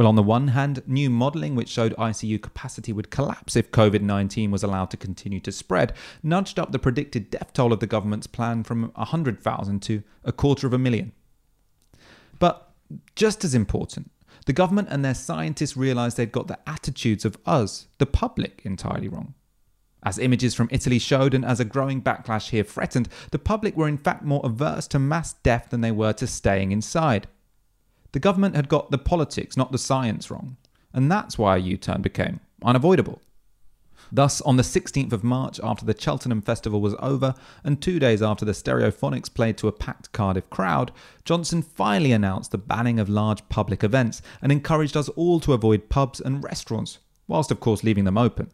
Well, 0.00 0.08
on 0.08 0.14
the 0.14 0.22
one 0.22 0.48
hand, 0.48 0.82
new 0.86 1.10
modelling 1.10 1.54
which 1.54 1.68
showed 1.68 1.94
ICU 1.96 2.40
capacity 2.40 2.90
would 2.90 3.10
collapse 3.10 3.54
if 3.54 3.70
COVID 3.70 4.00
19 4.00 4.50
was 4.50 4.62
allowed 4.62 4.90
to 4.92 4.96
continue 4.96 5.40
to 5.40 5.52
spread 5.52 5.92
nudged 6.22 6.58
up 6.58 6.72
the 6.72 6.78
predicted 6.78 7.28
death 7.28 7.52
toll 7.52 7.70
of 7.70 7.80
the 7.80 7.86
government's 7.86 8.26
plan 8.26 8.64
from 8.64 8.92
100,000 8.94 9.82
to 9.82 10.02
a 10.24 10.32
quarter 10.32 10.66
of 10.66 10.72
a 10.72 10.78
million. 10.78 11.12
But 12.38 12.72
just 13.14 13.44
as 13.44 13.54
important, 13.54 14.10
the 14.46 14.54
government 14.54 14.88
and 14.90 15.04
their 15.04 15.12
scientists 15.12 15.76
realised 15.76 16.16
they'd 16.16 16.32
got 16.32 16.48
the 16.48 16.66
attitudes 16.66 17.26
of 17.26 17.36
us, 17.44 17.86
the 17.98 18.06
public, 18.06 18.62
entirely 18.64 19.08
wrong. 19.08 19.34
As 20.02 20.18
images 20.18 20.54
from 20.54 20.70
Italy 20.72 20.98
showed, 20.98 21.34
and 21.34 21.44
as 21.44 21.60
a 21.60 21.64
growing 21.66 22.00
backlash 22.00 22.48
here 22.48 22.64
threatened, 22.64 23.10
the 23.32 23.38
public 23.38 23.76
were 23.76 23.86
in 23.86 23.98
fact 23.98 24.24
more 24.24 24.40
averse 24.44 24.88
to 24.88 24.98
mass 24.98 25.34
death 25.34 25.66
than 25.68 25.82
they 25.82 25.92
were 25.92 26.14
to 26.14 26.26
staying 26.26 26.72
inside. 26.72 27.28
The 28.12 28.20
government 28.20 28.56
had 28.56 28.68
got 28.68 28.90
the 28.90 28.98
politics, 28.98 29.56
not 29.56 29.72
the 29.72 29.78
science, 29.78 30.30
wrong, 30.30 30.56
and 30.92 31.10
that's 31.10 31.38
why 31.38 31.56
a 31.56 31.60
U 31.60 31.76
turn 31.76 32.02
became 32.02 32.40
unavoidable. 32.64 33.20
Thus, 34.12 34.40
on 34.40 34.56
the 34.56 34.64
16th 34.64 35.12
of 35.12 35.22
March, 35.22 35.60
after 35.62 35.84
the 35.84 35.98
Cheltenham 35.98 36.42
Festival 36.42 36.80
was 36.80 36.96
over, 36.98 37.34
and 37.62 37.80
two 37.80 38.00
days 38.00 38.22
after 38.22 38.44
the 38.44 38.52
Stereophonics 38.52 39.32
played 39.32 39.56
to 39.58 39.68
a 39.68 39.72
packed 39.72 40.10
Cardiff 40.10 40.50
crowd, 40.50 40.90
Johnson 41.24 41.62
finally 41.62 42.10
announced 42.10 42.50
the 42.50 42.58
banning 42.58 42.98
of 42.98 43.08
large 43.08 43.48
public 43.48 43.84
events 43.84 44.20
and 44.42 44.50
encouraged 44.50 44.96
us 44.96 45.08
all 45.10 45.38
to 45.40 45.52
avoid 45.52 45.88
pubs 45.88 46.20
and 46.20 46.42
restaurants, 46.42 46.98
whilst 47.28 47.52
of 47.52 47.60
course 47.60 47.84
leaving 47.84 48.04
them 48.04 48.18
open. 48.18 48.50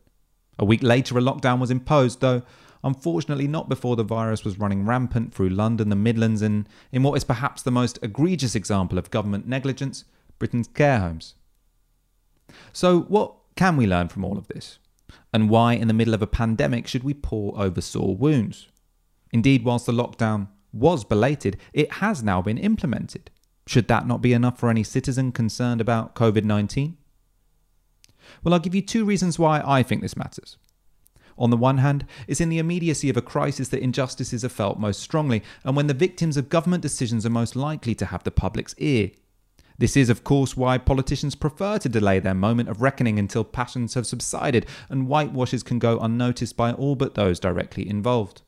A 0.59 0.65
week 0.65 0.83
later, 0.83 1.17
a 1.17 1.23
lockdown 1.23 1.59
was 1.59 1.71
imposed, 1.71 2.21
though 2.21 2.43
unfortunately 2.87 3.49
not 3.49 3.69
before 3.69 3.97
the 3.97 4.05
virus 4.05 4.45
was 4.45 4.59
running 4.59 4.87
rampant 4.87 5.35
through 5.35 5.49
London, 5.49 5.89
the 5.89 5.97
Midlands, 5.97 6.41
and 6.41 6.69
in 6.93 7.03
what 7.03 7.17
is 7.17 7.25
perhaps 7.25 7.63
the 7.63 7.71
most 7.73 7.99
egregious 8.01 8.55
example 8.55 8.97
of 8.97 9.11
government 9.11 9.47
negligence, 9.47 10.05
Britain's 10.39 10.69
care 10.69 11.01
homes. 11.01 11.35
So, 12.73 13.01
what 13.01 13.35
can 13.57 13.77
we 13.77 13.89
learn 13.89 14.09
from 14.09 14.25
all 14.25 14.39
of 14.39 14.47
this? 14.47 14.79
And 15.33 15.51
why, 15.51 15.73
in 15.73 15.89
the 15.89 15.95
middle 15.95 16.15
of 16.15 16.23
a 16.23 16.29
pandemic, 16.29 16.87
should 16.87 17.03
we 17.03 17.13
pore 17.13 17.59
over 17.61 17.81
sore 17.81 18.17
wounds? 18.17 18.69
Indeed, 19.33 19.65
whilst 19.65 19.87
the 19.87 19.93
lockdown 19.93 20.49
was 20.73 21.05
belated, 21.05 21.59
it 21.73 21.95
has 21.95 22.23
now 22.23 22.41
been 22.41 22.59
implemented. 22.59 23.31
Should 23.67 23.89
that 23.89 24.07
not 24.07 24.23
be 24.23 24.33
enough 24.33 24.61
for 24.61 24.71
any 24.71 24.85
citizen 24.85 25.33
concerned 25.33 25.81
about 25.81 26.15
COVID 26.15 26.45
19? 26.45 26.97
Well, 28.45 28.55
I'll 28.55 28.61
give 28.61 28.75
you 28.75 28.83
two 28.83 29.05
reasons 29.05 29.39
why 29.39 29.61
I 29.65 29.83
think 29.83 30.03
this 30.03 30.17
matters. 30.17 30.57
On 31.39 31.51
the 31.51 31.57
one 31.57 31.79
hand, 31.79 32.07
it's 32.27 32.41
in 32.41 32.49
the 32.49 32.59
immediacy 32.59 33.11
of 33.11 33.17
a 33.17 33.23
crisis 33.23 33.69
that 33.69 33.83
injustices 33.83 34.45
are 34.45 34.49
felt 34.49 34.79
most 34.79 35.01
strongly, 35.01 35.43
and 35.65 35.77
when 35.77 35.87
the 35.87 35.95
victims 35.95 36.37
of 36.37 36.49
government 36.49 36.83
decisions 36.83 37.27
are 37.27 37.31
most 37.31 37.57
likely 37.57 37.95
to 37.95 38.07
have 38.07 38.25
the 38.25 38.31
public's 38.31 38.75
ear. 38.79 39.11
This 39.79 39.97
is, 39.97 40.09
of 40.09 40.25
course, 40.25 40.57
why 40.57 40.79
politicians 40.79 41.35
prefer 41.35 41.79
to 41.79 41.89
delay 41.89 42.19
their 42.19 42.35
moment 42.35 42.71
of 42.71 42.81
reckoning 42.81 43.19
until 43.19 43.45
passions 43.45 43.93
have 43.93 44.07
subsided 44.07 44.65
and 44.89 45.07
whitewashes 45.07 45.63
can 45.63 45.79
go 45.79 45.99
unnoticed 45.99 46.57
by 46.57 46.73
all 46.73 46.95
but 46.95 47.15
those 47.15 47.39
directly 47.39 47.87
involved. 47.87 48.41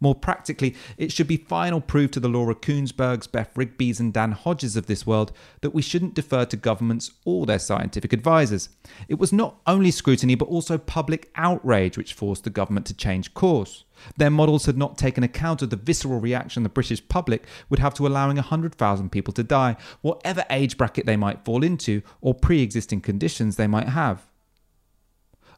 More 0.00 0.14
practically, 0.14 0.74
it 0.96 1.12
should 1.12 1.28
be 1.28 1.36
final 1.36 1.80
proof 1.80 2.10
to 2.12 2.20
the 2.20 2.28
Laura 2.28 2.54
Kuenssbergs, 2.54 3.30
Beth 3.30 3.52
Rigbys, 3.54 4.00
and 4.00 4.12
Dan 4.12 4.32
Hodges 4.32 4.76
of 4.76 4.86
this 4.86 5.06
world 5.06 5.32
that 5.60 5.74
we 5.74 5.82
shouldn't 5.82 6.14
defer 6.14 6.44
to 6.46 6.56
governments 6.56 7.12
or 7.24 7.46
their 7.46 7.58
scientific 7.58 8.12
advisors. 8.12 8.68
It 9.08 9.18
was 9.18 9.32
not 9.32 9.60
only 9.66 9.90
scrutiny, 9.90 10.34
but 10.34 10.48
also 10.48 10.78
public 10.78 11.30
outrage 11.36 11.96
which 11.96 12.14
forced 12.14 12.44
the 12.44 12.50
government 12.50 12.86
to 12.86 12.94
change 12.94 13.34
course. 13.34 13.84
Their 14.16 14.30
models 14.30 14.66
had 14.66 14.76
not 14.76 14.98
taken 14.98 15.22
account 15.22 15.62
of 15.62 15.70
the 15.70 15.76
visceral 15.76 16.20
reaction 16.20 16.62
the 16.62 16.68
British 16.68 17.06
public 17.08 17.44
would 17.68 17.78
have 17.78 17.94
to 17.94 18.06
allowing 18.06 18.36
100,000 18.36 19.10
people 19.10 19.32
to 19.34 19.42
die, 19.42 19.76
whatever 20.00 20.44
age 20.50 20.76
bracket 20.76 21.06
they 21.06 21.16
might 21.16 21.44
fall 21.44 21.62
into 21.62 22.02
or 22.20 22.34
pre 22.34 22.62
existing 22.62 23.00
conditions 23.00 23.56
they 23.56 23.66
might 23.66 23.88
have. 23.88 24.26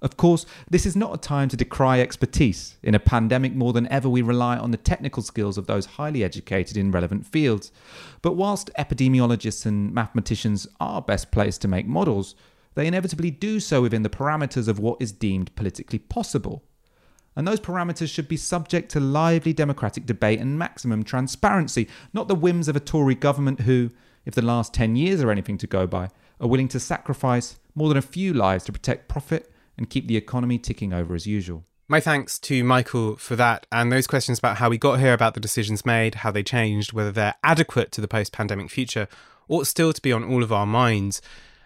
Of 0.04 0.18
course, 0.18 0.44
this 0.68 0.84
is 0.84 0.94
not 0.94 1.14
a 1.14 1.18
time 1.18 1.48
to 1.48 1.56
decry 1.56 1.98
expertise. 1.98 2.76
In 2.82 2.94
a 2.94 3.00
pandemic, 3.00 3.54
more 3.54 3.72
than 3.72 3.88
ever, 3.88 4.06
we 4.06 4.20
rely 4.20 4.58
on 4.58 4.70
the 4.70 4.76
technical 4.76 5.22
skills 5.22 5.56
of 5.56 5.66
those 5.66 5.86
highly 5.86 6.22
educated 6.22 6.76
in 6.76 6.90
relevant 6.90 7.26
fields. 7.26 7.72
But 8.20 8.36
whilst 8.36 8.70
epidemiologists 8.78 9.64
and 9.64 9.94
mathematicians 9.94 10.68
are 10.78 11.00
best 11.00 11.32
placed 11.32 11.62
to 11.62 11.68
make 11.68 11.86
models, 11.86 12.34
they 12.74 12.86
inevitably 12.86 13.30
do 13.30 13.58
so 13.60 13.80
within 13.80 14.02
the 14.02 14.10
parameters 14.10 14.68
of 14.68 14.78
what 14.78 15.00
is 15.00 15.10
deemed 15.10 15.56
politically 15.56 16.00
possible. 16.00 16.62
And 17.34 17.48
those 17.48 17.60
parameters 17.60 18.12
should 18.12 18.28
be 18.28 18.36
subject 18.36 18.90
to 18.90 19.00
lively 19.00 19.54
democratic 19.54 20.04
debate 20.04 20.38
and 20.38 20.58
maximum 20.58 21.02
transparency, 21.02 21.88
not 22.12 22.28
the 22.28 22.34
whims 22.34 22.68
of 22.68 22.76
a 22.76 22.80
Tory 22.80 23.14
government 23.14 23.62
who, 23.62 23.88
if 24.26 24.34
the 24.34 24.42
last 24.42 24.74
10 24.74 24.96
years 24.96 25.22
are 25.22 25.30
anything 25.30 25.56
to 25.56 25.66
go 25.66 25.86
by, 25.86 26.10
are 26.42 26.48
willing 26.48 26.68
to 26.68 26.78
sacrifice 26.78 27.58
more 27.74 27.88
than 27.88 27.96
a 27.96 28.02
few 28.02 28.34
lives 28.34 28.64
to 28.64 28.72
protect 28.72 29.08
profit 29.08 29.50
and 29.76 29.90
keep 29.90 30.06
the 30.06 30.16
economy 30.16 30.58
ticking 30.58 30.92
over 30.92 31.14
as 31.14 31.26
usual. 31.26 31.64
My 31.86 32.00
thanks 32.00 32.38
to 32.40 32.64
Michael 32.64 33.16
for 33.16 33.36
that 33.36 33.66
and 33.70 33.92
those 33.92 34.06
questions 34.06 34.38
about 34.38 34.56
how 34.56 34.70
we 34.70 34.78
got 34.78 35.00
here, 35.00 35.12
about 35.12 35.34
the 35.34 35.40
decisions 35.40 35.84
made, 35.84 36.16
how 36.16 36.30
they 36.30 36.42
changed, 36.42 36.94
whether 36.94 37.12
they're 37.12 37.34
adequate 37.44 37.92
to 37.92 38.00
the 38.00 38.08
post 38.08 38.32
pandemic 38.32 38.70
future, 38.70 39.06
ought 39.48 39.66
still 39.66 39.92
to 39.92 40.00
be 40.00 40.12
on 40.12 40.24
all 40.24 40.42
of 40.42 40.52
our 40.52 40.64
minds. 40.64 41.20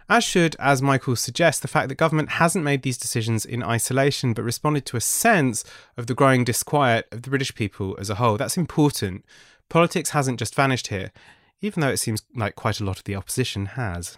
As 0.08 0.24
should, 0.24 0.56
as 0.58 0.82
Michael 0.82 1.16
suggests, 1.16 1.60
the 1.60 1.68
fact 1.68 1.88
that 1.88 1.96
government 1.96 2.30
hasn't 2.30 2.64
made 2.64 2.82
these 2.82 2.98
decisions 2.98 3.44
in 3.44 3.62
isolation 3.62 4.32
but 4.32 4.42
responded 4.42 4.86
to 4.86 4.96
a 4.96 5.02
sense 5.02 5.64
of 5.96 6.06
the 6.06 6.14
growing 6.14 6.44
disquiet 6.44 7.06
of 7.12 7.22
the 7.22 7.30
British 7.30 7.54
people 7.54 7.96
as 8.00 8.10
a 8.10 8.16
whole. 8.16 8.36
That's 8.38 8.56
important. 8.56 9.24
Politics 9.68 10.10
hasn't 10.10 10.38
just 10.38 10.54
vanished 10.54 10.88
here, 10.88 11.12
even 11.60 11.80
though 11.80 11.90
it 11.90 11.98
seems 11.98 12.22
like 12.34 12.56
quite 12.56 12.80
a 12.80 12.84
lot 12.84 12.98
of 12.98 13.04
the 13.04 13.14
opposition 13.14 13.66
has. 13.66 14.16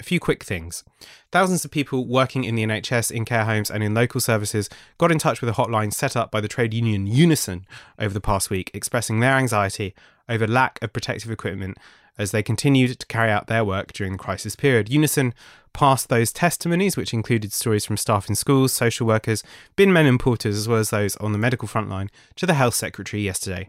A 0.00 0.04
few 0.04 0.20
quick 0.20 0.44
things. 0.44 0.84
Thousands 1.32 1.64
of 1.64 1.70
people 1.70 2.06
working 2.06 2.44
in 2.44 2.54
the 2.54 2.64
NHS, 2.64 3.10
in 3.10 3.24
care 3.24 3.44
homes, 3.44 3.70
and 3.70 3.82
in 3.82 3.94
local 3.94 4.20
services 4.20 4.70
got 4.96 5.10
in 5.10 5.18
touch 5.18 5.40
with 5.40 5.50
a 5.50 5.54
hotline 5.54 5.92
set 5.92 6.16
up 6.16 6.30
by 6.30 6.40
the 6.40 6.48
trade 6.48 6.72
union 6.72 7.06
Unison 7.06 7.66
over 7.98 8.14
the 8.14 8.20
past 8.20 8.48
week, 8.48 8.70
expressing 8.72 9.20
their 9.20 9.34
anxiety 9.34 9.94
over 10.28 10.46
lack 10.46 10.78
of 10.82 10.92
protective 10.92 11.30
equipment 11.30 11.78
as 12.18 12.32
they 12.32 12.42
continued 12.42 12.98
to 12.98 13.06
carry 13.06 13.30
out 13.30 13.46
their 13.46 13.64
work 13.64 13.92
during 13.92 14.12
the 14.12 14.18
crisis 14.18 14.56
period. 14.56 14.88
Unison 14.88 15.32
passed 15.72 16.08
those 16.08 16.32
testimonies, 16.32 16.96
which 16.96 17.14
included 17.14 17.52
stories 17.52 17.84
from 17.84 17.96
staff 17.96 18.28
in 18.28 18.34
schools, 18.34 18.72
social 18.72 19.06
workers, 19.06 19.44
bin 19.76 19.92
men 19.92 20.06
and 20.06 20.18
porters, 20.18 20.56
as 20.56 20.68
well 20.68 20.78
as 20.78 20.90
those 20.90 21.16
on 21.16 21.32
the 21.32 21.38
medical 21.38 21.68
frontline, 21.68 22.08
to 22.34 22.44
the 22.44 22.54
Health 22.54 22.74
Secretary 22.74 23.22
yesterday. 23.22 23.68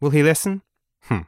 Will 0.00 0.10
he 0.10 0.22
listen? 0.22 0.62
Hmm. 1.02 1.22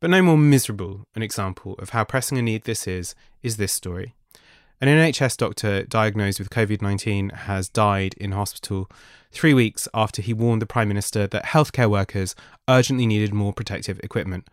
But 0.00 0.10
no 0.10 0.22
more 0.22 0.38
miserable 0.38 1.04
an 1.14 1.22
example 1.22 1.74
of 1.78 1.90
how 1.90 2.04
pressing 2.04 2.38
a 2.38 2.42
need 2.42 2.64
this 2.64 2.86
is, 2.86 3.14
is 3.42 3.56
this 3.56 3.72
story. 3.72 4.14
An 4.80 4.86
NHS 4.86 5.36
doctor 5.36 5.82
diagnosed 5.82 6.38
with 6.38 6.50
COVID 6.50 6.80
19 6.80 7.30
has 7.30 7.68
died 7.68 8.14
in 8.14 8.30
hospital 8.30 8.88
three 9.32 9.52
weeks 9.52 9.88
after 9.92 10.22
he 10.22 10.32
warned 10.32 10.62
the 10.62 10.66
Prime 10.66 10.86
Minister 10.86 11.26
that 11.26 11.46
healthcare 11.46 11.90
workers 11.90 12.36
urgently 12.68 13.06
needed 13.06 13.34
more 13.34 13.52
protective 13.52 13.98
equipment. 14.04 14.46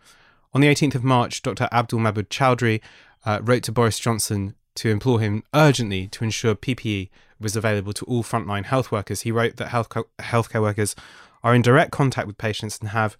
On 0.53 0.62
the 0.62 0.67
18th 0.67 0.95
of 0.95 1.03
March, 1.03 1.43
Dr. 1.43 1.69
Abdul 1.71 1.99
Mabud 1.99 2.29
Chowdhury 2.29 2.81
uh, 3.23 3.39
wrote 3.43 3.62
to 3.63 3.71
Boris 3.71 3.99
Johnson 3.99 4.55
to 4.75 4.89
implore 4.89 5.19
him 5.19 5.43
urgently 5.53 6.08
to 6.08 6.23
ensure 6.23 6.55
PPE 6.55 7.10
was 7.39 7.55
available 7.55 7.93
to 7.93 8.05
all 8.05 8.23
frontline 8.23 8.65
health 8.65 8.91
workers. 8.91 9.21
He 9.21 9.31
wrote 9.31 9.58
that 9.58 9.67
health 9.67 9.89
healthcare 9.89 10.62
workers 10.62 10.95
are 11.43 11.53
in 11.53 11.62
direct 11.62 11.91
contact 11.91 12.25
with 12.25 12.39
patients 12.39 12.79
and 12.79 12.89
have 12.89 13.15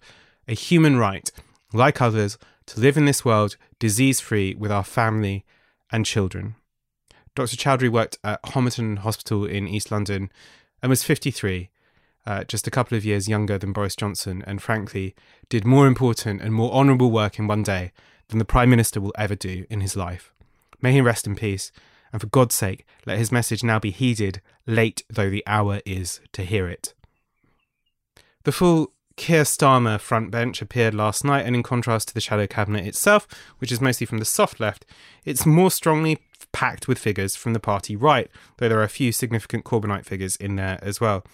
a 0.48 0.54
human 0.54 0.96
right 0.96 1.30
like 1.76 2.02
others, 2.02 2.38
to 2.66 2.80
live 2.80 2.96
in 2.96 3.04
this 3.04 3.24
world 3.24 3.56
disease 3.78 4.20
free 4.20 4.54
with 4.54 4.72
our 4.72 4.84
family 4.84 5.44
and 5.90 6.04
children. 6.04 6.56
Dr. 7.34 7.56
Chowdhury 7.56 7.90
worked 7.90 8.18
at 8.24 8.42
Homerton 8.42 8.98
Hospital 8.98 9.44
in 9.44 9.68
East 9.68 9.90
London 9.90 10.30
and 10.82 10.90
was 10.90 11.04
53, 11.04 11.70
uh, 12.26 12.44
just 12.44 12.66
a 12.66 12.70
couple 12.70 12.96
of 12.96 13.04
years 13.04 13.28
younger 13.28 13.58
than 13.58 13.72
Boris 13.72 13.94
Johnson, 13.94 14.42
and 14.46 14.60
frankly, 14.60 15.14
did 15.48 15.64
more 15.64 15.86
important 15.86 16.40
and 16.40 16.54
more 16.54 16.72
honourable 16.72 17.10
work 17.10 17.38
in 17.38 17.46
one 17.46 17.62
day 17.62 17.92
than 18.28 18.38
the 18.38 18.44
Prime 18.44 18.70
Minister 18.70 19.00
will 19.00 19.14
ever 19.16 19.34
do 19.34 19.64
in 19.70 19.80
his 19.80 19.96
life. 19.96 20.32
May 20.80 20.92
he 20.92 21.00
rest 21.00 21.26
in 21.26 21.36
peace, 21.36 21.70
and 22.12 22.20
for 22.20 22.26
God's 22.26 22.54
sake, 22.54 22.86
let 23.06 23.18
his 23.18 23.30
message 23.30 23.62
now 23.62 23.78
be 23.78 23.90
heeded, 23.90 24.40
late 24.66 25.04
though 25.08 25.30
the 25.30 25.44
hour 25.46 25.80
is 25.84 26.20
to 26.32 26.42
hear 26.42 26.68
it. 26.68 26.94
The 28.44 28.52
full 28.52 28.92
Keir 29.16 29.44
Starmer 29.44 29.98
front 29.98 30.30
bench 30.30 30.60
appeared 30.60 30.94
last 30.94 31.24
night, 31.24 31.46
and 31.46 31.56
in 31.56 31.62
contrast 31.62 32.08
to 32.08 32.14
the 32.14 32.20
shadow 32.20 32.46
cabinet 32.46 32.86
itself, 32.86 33.26
which 33.58 33.72
is 33.72 33.80
mostly 33.80 34.06
from 34.06 34.18
the 34.18 34.24
soft 34.24 34.60
left, 34.60 34.84
it's 35.24 35.46
more 35.46 35.70
strongly 35.70 36.18
packed 36.52 36.86
with 36.86 36.98
figures 36.98 37.34
from 37.34 37.52
the 37.52 37.60
party 37.60 37.96
right, 37.96 38.30
though 38.58 38.68
there 38.68 38.78
are 38.78 38.84
a 38.84 38.88
few 38.88 39.12
significant 39.12 39.64
Corbynite 39.64 40.04
figures 40.04 40.36
in 40.36 40.56
there 40.56 40.78
as 40.82 41.00
well. 41.00 41.24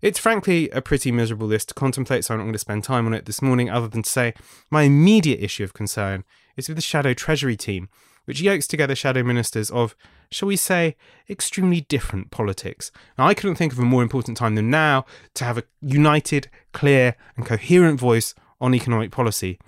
It's 0.00 0.18
frankly 0.18 0.70
a 0.70 0.80
pretty 0.80 1.10
miserable 1.10 1.48
list 1.48 1.68
to 1.68 1.74
contemplate, 1.74 2.24
so 2.24 2.34
I'm 2.34 2.38
not 2.38 2.44
going 2.44 2.52
to 2.52 2.58
spend 2.58 2.84
time 2.84 3.06
on 3.06 3.14
it 3.14 3.24
this 3.24 3.42
morning, 3.42 3.68
other 3.68 3.88
than 3.88 4.02
to 4.02 4.10
say 4.10 4.34
my 4.70 4.82
immediate 4.82 5.42
issue 5.42 5.64
of 5.64 5.74
concern 5.74 6.24
is 6.56 6.68
with 6.68 6.76
the 6.76 6.82
Shadow 6.82 7.14
Treasury 7.14 7.56
team, 7.56 7.88
which 8.28 8.42
yokes 8.42 8.66
together 8.66 8.94
shadow 8.94 9.22
ministers 9.22 9.70
of, 9.70 9.96
shall 10.30 10.48
we 10.48 10.54
say, 10.54 10.94
extremely 11.30 11.80
different 11.80 12.30
politics. 12.30 12.92
Now, 13.16 13.26
I 13.26 13.32
couldn't 13.32 13.56
think 13.56 13.72
of 13.72 13.78
a 13.78 13.82
more 13.82 14.02
important 14.02 14.36
time 14.36 14.54
than 14.54 14.68
now 14.68 15.06
to 15.32 15.46
have 15.46 15.56
a 15.56 15.62
united, 15.80 16.50
clear, 16.74 17.16
and 17.38 17.46
coherent 17.46 17.98
voice 17.98 18.34
on 18.60 18.74
economic 18.74 19.10
policy. 19.10 19.58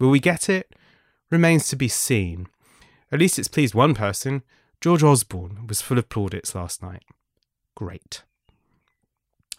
Will 0.00 0.08
we 0.08 0.18
get 0.18 0.48
it? 0.48 0.74
Remains 1.30 1.68
to 1.68 1.76
be 1.76 1.88
seen. 1.88 2.46
At 3.12 3.18
least 3.18 3.38
it's 3.38 3.48
pleased 3.48 3.74
one 3.74 3.94
person. 3.94 4.42
George 4.80 5.02
Osborne 5.02 5.66
was 5.66 5.82
full 5.82 5.98
of 5.98 6.08
plaudits 6.08 6.54
last 6.54 6.82
night. 6.82 7.02
Great. 7.74 8.22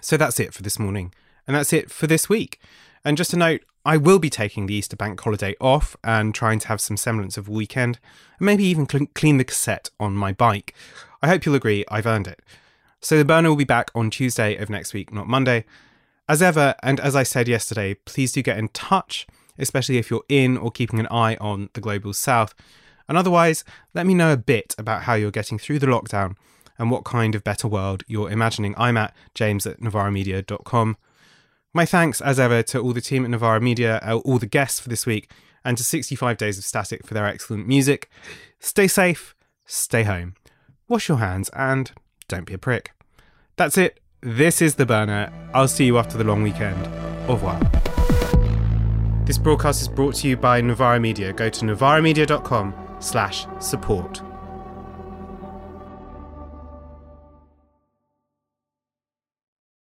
So 0.02 0.18
that's 0.18 0.40
it 0.40 0.56
for 0.56 0.64
this 0.64 0.80
morning. 0.80 1.14
And 1.46 1.56
that's 1.56 1.74
it 1.74 1.92
for 1.92 2.08
this 2.08 2.28
week. 2.28 2.60
And 3.06 3.18
just 3.18 3.34
a 3.34 3.38
note, 3.38 3.62
I 3.88 3.96
will 3.96 4.20
be 4.20 4.30
taking 4.30 4.66
the 4.66 4.74
Easter 4.74 4.98
bank 4.98 5.22
holiday 5.22 5.56
off 5.62 5.96
and 6.04 6.36
trying 6.36 6.60
to 6.60 6.68
have 6.68 6.82
some 6.82 6.98
semblance 6.98 7.38
of 7.38 7.48
a 7.48 7.52
weekend, 7.52 8.00
and 8.38 8.46
maybe 8.46 8.66
even 8.66 8.88
cl- 8.88 9.08
clean 9.16 9.38
the 9.38 9.46
cassette 9.46 9.90
on 9.98 10.14
my 10.14 10.34
bike. 10.34 10.76
I 11.22 11.30
hope 11.30 11.46
you'll 11.46 11.56
agree 11.56 11.86
I've 11.88 12.06
earned 12.06 12.28
it. 12.28 12.42
So 13.00 13.18
the 13.18 13.24
burner 13.24 13.48
will 13.48 13.56
be 13.56 13.64
back 13.64 13.90
on 13.96 14.10
Tuesday 14.10 14.58
of 14.58 14.70
next 14.70 14.94
week, 14.94 15.14
not 15.14 15.30
Monday. 15.30 15.64
As 16.28 16.42
ever, 16.42 16.76
and 16.84 17.00
as 17.00 17.16
I 17.16 17.24
said 17.24 17.48
yesterday, 17.48 17.94
please 17.94 18.34
do 18.34 18.42
get 18.42 18.58
in 18.58 18.68
touch, 18.70 19.26
especially 19.58 19.98
if 19.98 20.12
you're 20.12 20.26
in 20.28 20.58
or 20.58 20.70
keeping 20.70 21.00
an 21.00 21.08
eye 21.10 21.38
on 21.40 21.70
the 21.72 21.80
global 21.80 22.12
south. 22.12 22.54
And 23.08 23.18
otherwise, 23.18 23.64
let 23.94 24.06
me 24.06 24.14
know 24.14 24.34
a 24.34 24.38
bit 24.38 24.76
about 24.78 25.04
how 25.04 25.14
you're 25.14 25.32
getting 25.32 25.58
through 25.58 25.80
the 25.80 25.88
lockdown 25.88 26.36
and 26.78 26.92
what 26.92 27.06
kind 27.06 27.36
of 27.36 27.44
better 27.46 27.70
world 27.70 28.04
you're 28.06 28.30
imagining. 28.30 28.76
I'm 28.78 28.98
at 28.98 29.16
james 29.34 29.66
at 29.66 29.80
novaramedia.com. 29.80 30.98
My 31.74 31.86
thanks, 31.86 32.22
as 32.22 32.40
ever, 32.40 32.64
to 32.64 32.80
all 32.80 32.94
the 32.94 33.02
team 33.02 33.24
at 33.26 33.32
Novara 33.32 33.62
Media, 33.62 34.00
uh, 34.02 34.18
all 34.18 34.40
the 34.40 34.46
guests 34.46 34.80
for 34.80 34.90
this 34.90 35.06
week, 35.06 35.30
and 35.64 35.78
to 35.78 35.84
65 35.84 36.38
Days 36.38 36.58
of 36.58 36.64
Static 36.64 37.06
for 37.06 37.14
their 37.14 37.26
excellent 37.26 37.68
music. 37.68 38.10
Stay 38.60 38.88
safe, 38.88 39.36
stay 39.66 40.04
home, 40.04 40.36
wash 40.88 41.10
your 41.10 41.18
hands, 41.18 41.50
and 41.54 41.92
don't 42.28 42.46
be 42.46 42.54
a 42.54 42.58
prick. 42.58 42.92
That's 43.58 43.78
it. 43.78 44.00
This 44.22 44.62
is 44.62 44.76
The 44.76 44.86
Burner. 44.86 45.32
I'll 45.54 45.68
see 45.68 45.86
you 45.86 45.98
after 45.98 46.18
the 46.18 46.24
long 46.24 46.42
weekend. 46.42 46.88
Au 47.30 47.34
revoir. 47.34 47.60
This 49.26 49.38
broadcast 49.38 49.82
is 49.82 49.90
brought 49.90 50.16
to 50.16 50.28
you 50.28 50.38
by 50.38 50.62
Novara 50.62 51.00
Media. 51.00 51.34
Go 51.34 51.50
to 51.50 51.66
novaramedia.com 51.66 52.74
slash 53.00 53.46
support. 53.60 54.22